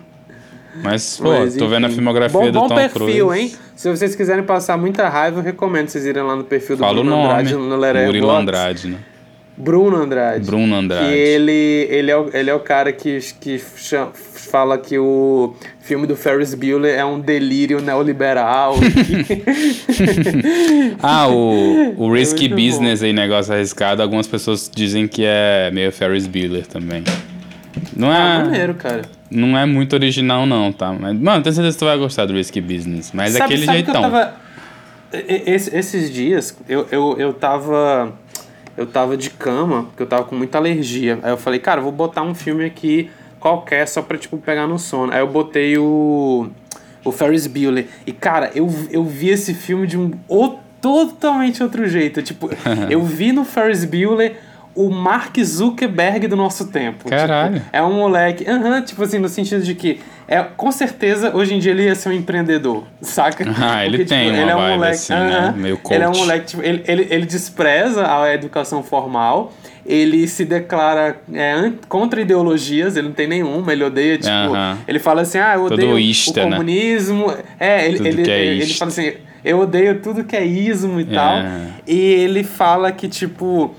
[0.82, 3.40] Mas, pô, Mas, tô vendo a filmografia bom, do bom Tom perfil, Cruise.
[3.40, 3.52] hein?
[3.76, 6.94] Se vocês quiserem passar muita raiva, eu recomendo vocês irem lá no perfil do Fala
[6.94, 7.24] Bruno nome.
[7.28, 7.78] Andrade no.
[8.06, 8.98] Murilo Andrade, né?
[9.54, 10.46] Bruno Andrade.
[10.46, 11.08] Bruno Andrade.
[11.08, 15.54] Que ele, ele, é, o, ele é o cara que, que cha- fala que o
[15.80, 18.74] filme do Ferris Bueller é um delírio neoliberal.
[21.02, 22.66] Ah, o, o Risky É muito bom.
[22.70, 27.04] Business aí, negócio arriscado, algumas pessoas dizem que é meio Ferris Bueller também.
[27.96, 29.02] Não é, ah, maneiro, cara.
[29.32, 30.92] Não é muito original não, tá?
[30.92, 33.10] Mas, mano, tenho certeza que tu vai gostar do Risky Business.
[33.12, 34.00] Mas Sabe- aquele sabe jeitão.
[34.02, 34.34] tava-
[35.12, 38.12] esse- esses dias, eu, eu, eu tava.
[38.74, 41.18] Eu tava de cama, porque eu tava com muita alergia.
[41.22, 44.66] Aí eu falei, cara, eu vou botar um filme aqui qualquer só pra, tipo, pegar
[44.66, 45.12] no sono.
[45.12, 46.48] Aí eu botei o.
[47.04, 47.86] O Ferris Bueller.
[48.06, 52.22] E, cara, eu, eu vi esse filme de um o- totalmente outro jeito.
[52.22, 52.48] Tipo,
[52.88, 54.36] eu vi no Ferris Bueller
[54.74, 57.08] o Mark Zuckerberg do nosso tempo.
[57.08, 57.56] Caralho.
[57.60, 58.48] Tipo, é um moleque.
[58.48, 60.00] Aham, tipo assim, no sentido de que.
[60.28, 63.44] É, com certeza, hoje em dia ele ia ser um empreendedor, saca?
[63.60, 65.18] Ah, ele tem uma ele é um moleque, assim, né?
[65.38, 66.20] aham, Meio Ele é um coach.
[66.20, 69.52] moleque, tipo, ele, ele, ele despreza a educação formal,
[69.84, 74.78] ele se declara é, contra ideologias, ele não tem nenhuma, ele odeia, tipo, Aham.
[74.88, 76.50] ele fala assim, ah, eu odeio ista, o né?
[76.56, 78.78] comunismo, é, ele, Tudo ele, é ele ista.
[78.78, 79.12] fala assim,
[79.44, 81.06] eu odeio tudo que é ismo e É.
[81.14, 81.34] tal,
[81.86, 83.74] e ele fala que, tipo,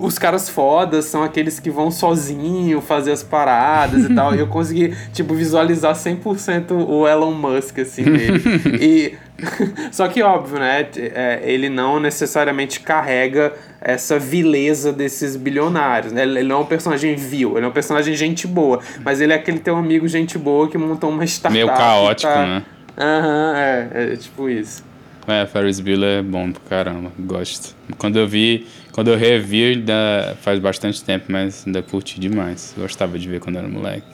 [0.00, 4.34] os caras fodas são aqueles que vão sozinho fazer as paradas e tal.
[4.34, 8.42] E eu consegui, tipo, visualizar 100% o Elon Musk, assim, dele.
[8.80, 9.14] e...
[9.90, 10.86] Só que, óbvio, né?
[10.96, 16.12] é, ele não necessariamente carrega essa vileza desses bilionários.
[16.12, 16.22] Né?
[16.24, 18.80] Ele não é um personagem vil, ele é um personagem gente boa.
[19.02, 21.54] Mas ele é aquele teu amigo gente boa que montou uma startup.
[21.54, 22.62] Meio caótico, tá- né?
[22.98, 24.89] Aham, é, é tipo isso.
[25.30, 27.74] É, Ferris Bueller é bom pra caramba, gosto.
[27.98, 32.74] Quando eu vi, quando eu revi, ainda faz bastante tempo, mas ainda curti demais.
[32.76, 34.06] Gostava de ver quando era moleque.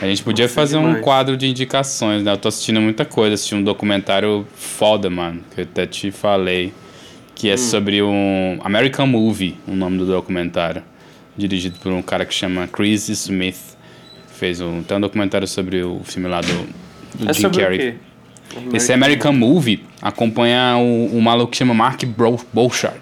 [0.00, 1.04] A gente podia Nossa, fazer um demais.
[1.04, 2.32] quadro de indicações, né?
[2.32, 6.72] Eu tô assistindo muita coisa, assisti um documentário foda, mano, que eu até te falei,
[7.34, 7.52] que Hum.
[7.52, 10.82] é sobre um American Movie, o nome do documentário,
[11.36, 13.76] dirigido por um cara que chama Chris Smith.
[14.34, 16.66] Fez um, tem um documentário sobre o filme lá do,
[17.24, 17.94] do É Jim Carrey.
[18.60, 18.76] Quê?
[18.76, 22.98] Esse American Movie acompanha um maluco que chama Mark Bro- Bouchard,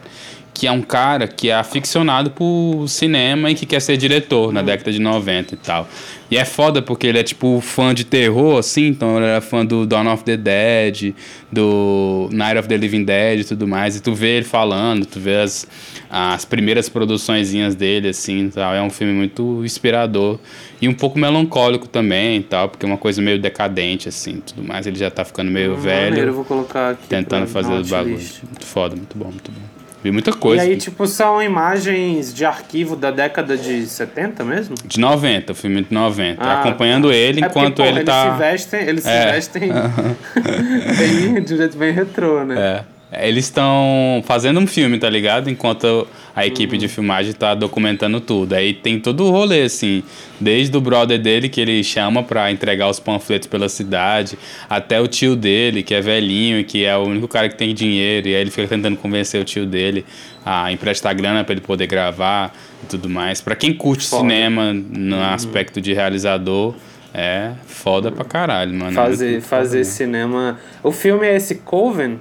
[0.61, 4.61] que é um cara que é aficionado por cinema e que quer ser diretor na
[4.61, 5.89] década de 90 e tal.
[6.31, 9.65] E é foda porque ele é tipo fã de terror, assim, então ele era fã
[9.65, 11.15] do Dawn of the Dead,
[11.51, 13.97] do Night of the Living Dead e tudo mais.
[13.97, 15.67] E tu vê ele falando, tu vê as,
[16.11, 18.75] as primeiras produçõezinhas dele, assim, tal.
[18.75, 20.39] É um filme muito inspirador
[20.79, 24.63] e um pouco melancólico também e tal, porque é uma coisa meio decadente, assim, tudo
[24.63, 24.87] mais.
[24.87, 27.09] Ele já tá ficando meio velho Maneiro, eu vou colocar aqui.
[27.09, 28.43] tentando fazer os bagulhos.
[28.43, 29.70] Muito foda, muito bom, muito bom.
[30.03, 30.63] Vi muita E coisa.
[30.63, 34.75] aí, tipo, são imagens de arquivo da década de 70 mesmo?
[34.85, 36.43] De 90, o filme de 90.
[36.43, 38.33] Ah, acompanhando ele É porque, enquanto pô, ele eles tá.
[38.33, 39.27] Se vestem, eles É.
[39.27, 39.71] se vestem
[40.99, 42.55] bem, de um jeito bem retrô, né?
[42.59, 43.00] É.
[43.13, 45.51] Eles estão fazendo um filme, tá ligado?
[45.51, 48.53] Enquanto a equipe de filmagem tá documentando tudo.
[48.53, 50.03] Aí tem todo o rolê, assim.
[50.39, 55.09] Desde o brother dele, que ele chama pra entregar os panfletos pela cidade, até o
[55.09, 58.29] tio dele, que é velhinho e que é o único cara que tem dinheiro.
[58.29, 60.05] E aí ele fica tentando convencer o tio dele
[60.47, 63.41] a emprestar grana para ele poder gravar e tudo mais.
[63.41, 64.23] Para quem curte foda.
[64.23, 65.23] cinema no uhum.
[65.23, 66.75] aspecto de realizador,
[67.13, 68.93] é foda pra caralho, mano.
[68.93, 70.61] Fazer, é fazer cinema.
[70.81, 72.21] O filme é esse Coven?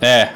[0.00, 0.28] É,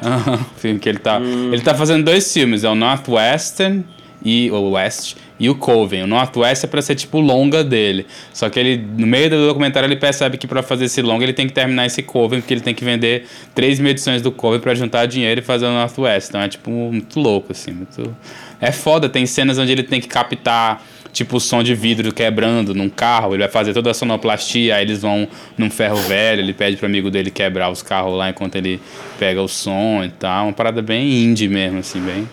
[0.57, 1.17] filme que ele tá.
[1.17, 1.53] Hum.
[1.53, 3.83] Ele tá fazendo dois filmes, é o Northwestern
[4.23, 6.03] e o West e o Coven.
[6.03, 8.05] O Northwest é para ser tipo longa dele.
[8.33, 11.33] Só que ele no meio do documentário ele percebe que para fazer esse longa ele
[11.33, 14.59] tem que terminar esse Coven porque ele tem que vender 3 mil edições do Coven
[14.59, 16.29] para juntar dinheiro e fazer o Northwest.
[16.29, 18.15] Então é tipo muito louco assim, muito
[18.59, 20.81] É foda, tem cenas onde ele tem que captar
[21.15, 24.83] tipo o som de vidro quebrando num carro, ele vai fazer toda a sonoplastia, aí
[24.83, 25.27] eles vão
[25.57, 28.81] num ferro velho, ele pede pro amigo dele quebrar os carros lá enquanto ele
[29.17, 32.27] pega o som e tal, uma parada bem indie mesmo assim, bem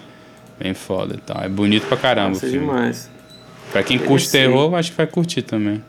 [0.59, 1.43] Bem foda e tal.
[1.43, 2.67] É bonito pra caramba Nossa, o filme.
[2.67, 3.11] demais.
[3.73, 5.83] Pra quem curte terror, acho que vai curtir também.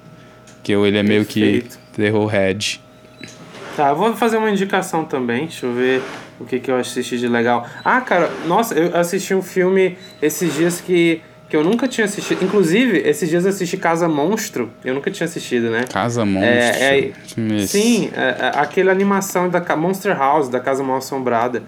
[0.56, 1.64] Porque ele é meio que
[1.95, 2.82] terror head.
[3.76, 5.45] Tá, vou fazer uma indicação também.
[5.45, 6.02] Deixa eu ver
[6.40, 7.68] o que, que eu assisti de legal.
[7.84, 11.22] Ah, cara, nossa, eu assisti um filme esses dias que,
[11.53, 12.43] que eu nunca tinha assistido.
[12.43, 14.71] Inclusive, esses dias eu assisti Casa Monstro.
[14.84, 15.85] Eu nunca tinha assistido, né?
[15.88, 16.49] Casa Monstro?
[16.49, 21.61] É, é, sim, é, é, aquela animação da Monster House, da Casa Mal Assombrada.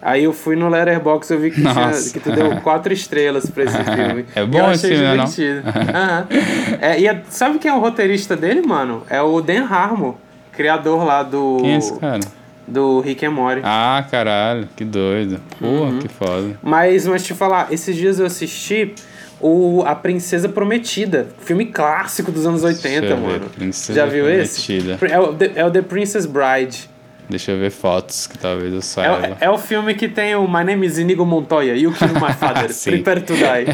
[0.00, 3.64] Aí eu fui no Letterboxd e vi que, tinha, que tu deu quatro estrelas pra
[3.64, 4.24] esse filme.
[4.34, 5.62] É bom eu achei esse filme, divertido.
[5.92, 6.78] Não?
[6.80, 9.02] é, e a, sabe quem é o roteirista dele, mano?
[9.10, 10.14] É o Dan Harmon,
[10.52, 11.58] criador lá do...
[11.60, 12.20] Quem é esse cara?
[12.66, 13.60] Do Rick and Morty.
[13.62, 15.38] Ah, caralho, que doido.
[15.60, 15.98] Porra, uhum.
[15.98, 16.58] que foda.
[16.62, 18.94] Mas, mas te falar, esses dias eu assisti
[19.40, 23.46] o A Princesa Prometida, filme clássico dos anos 80, mano.
[23.54, 24.94] Princesa Já viu Prometida.
[24.94, 25.12] esse?
[25.12, 26.88] É o, The, é o The Princess Bride.
[27.28, 29.36] Deixa eu ver fotos que talvez eu saiba.
[29.40, 32.14] É, é o filme que tem o My Name is Inigo Montoya e o Kill
[32.14, 33.66] My Father, Prepare to Die.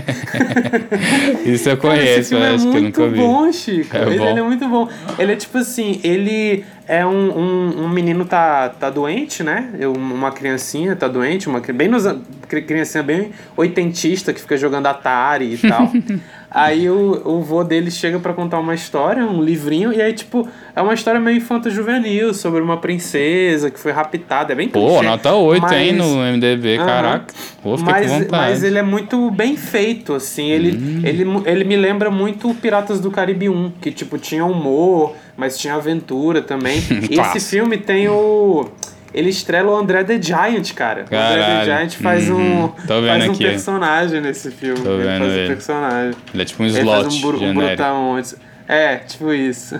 [1.52, 3.18] Isso eu conheço, acho é que eu nunca vi.
[3.18, 3.96] muito bom, Chico.
[3.96, 4.26] É ele, bom.
[4.26, 4.88] ele, é muito bom.
[5.18, 9.70] Ele é tipo assim, ele é um, um, um, menino tá, tá doente, né?
[9.94, 12.04] Uma criancinha tá doente, uma bem nos,
[12.48, 15.92] criancinha bem oitentista que fica jogando Atari e tal.
[16.54, 20.46] Aí o, o vô dele chega para contar uma história, um livrinho, e aí, tipo,
[20.76, 24.52] é uma história meio infanto-juvenil sobre uma princesa que foi raptada.
[24.52, 25.72] É bem Pô, clichê, nota 8, mas...
[25.72, 26.86] hein, no MDB, uh -huh.
[26.86, 27.34] caraca.
[27.62, 30.50] Pô, mas, mas ele é muito bem feito, assim.
[30.50, 31.00] Ele, hum.
[31.04, 35.74] ele, ele me lembra muito Piratas do Caribe 1, que, tipo, tinha humor, mas tinha
[35.74, 36.82] aventura também.
[37.10, 38.68] e esse filme tem o
[39.14, 41.04] ele estrela o André the Giant, cara.
[41.04, 41.40] Caralho.
[41.40, 42.64] O André the Giant faz uhum.
[42.64, 44.80] um, faz um personagem nesse filme.
[44.80, 45.44] Tô ele faz ele.
[45.44, 46.14] um personagem.
[46.32, 46.80] Ele é tipo um slot.
[46.80, 48.36] Ele faz um, br um brutamontes.
[48.68, 49.74] É, tipo isso.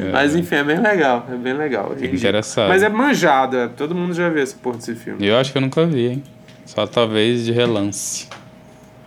[0.00, 0.10] É.
[0.12, 1.26] Mas enfim, é bem legal.
[1.30, 1.94] É bem legal.
[2.00, 2.68] Interessado.
[2.68, 3.68] Mas é manjado, é.
[3.68, 5.24] todo mundo já viu essa porra desse filme.
[5.24, 6.22] Eu acho que eu nunca vi, hein?
[6.64, 8.26] Só talvez de relance.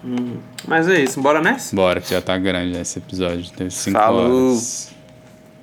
[0.04, 0.38] Hum.
[0.68, 1.76] Mas é isso, bora nessa?
[1.76, 3.50] Bora, que já tá grande esse episódio.
[3.52, 4.92] Teve 5 horas.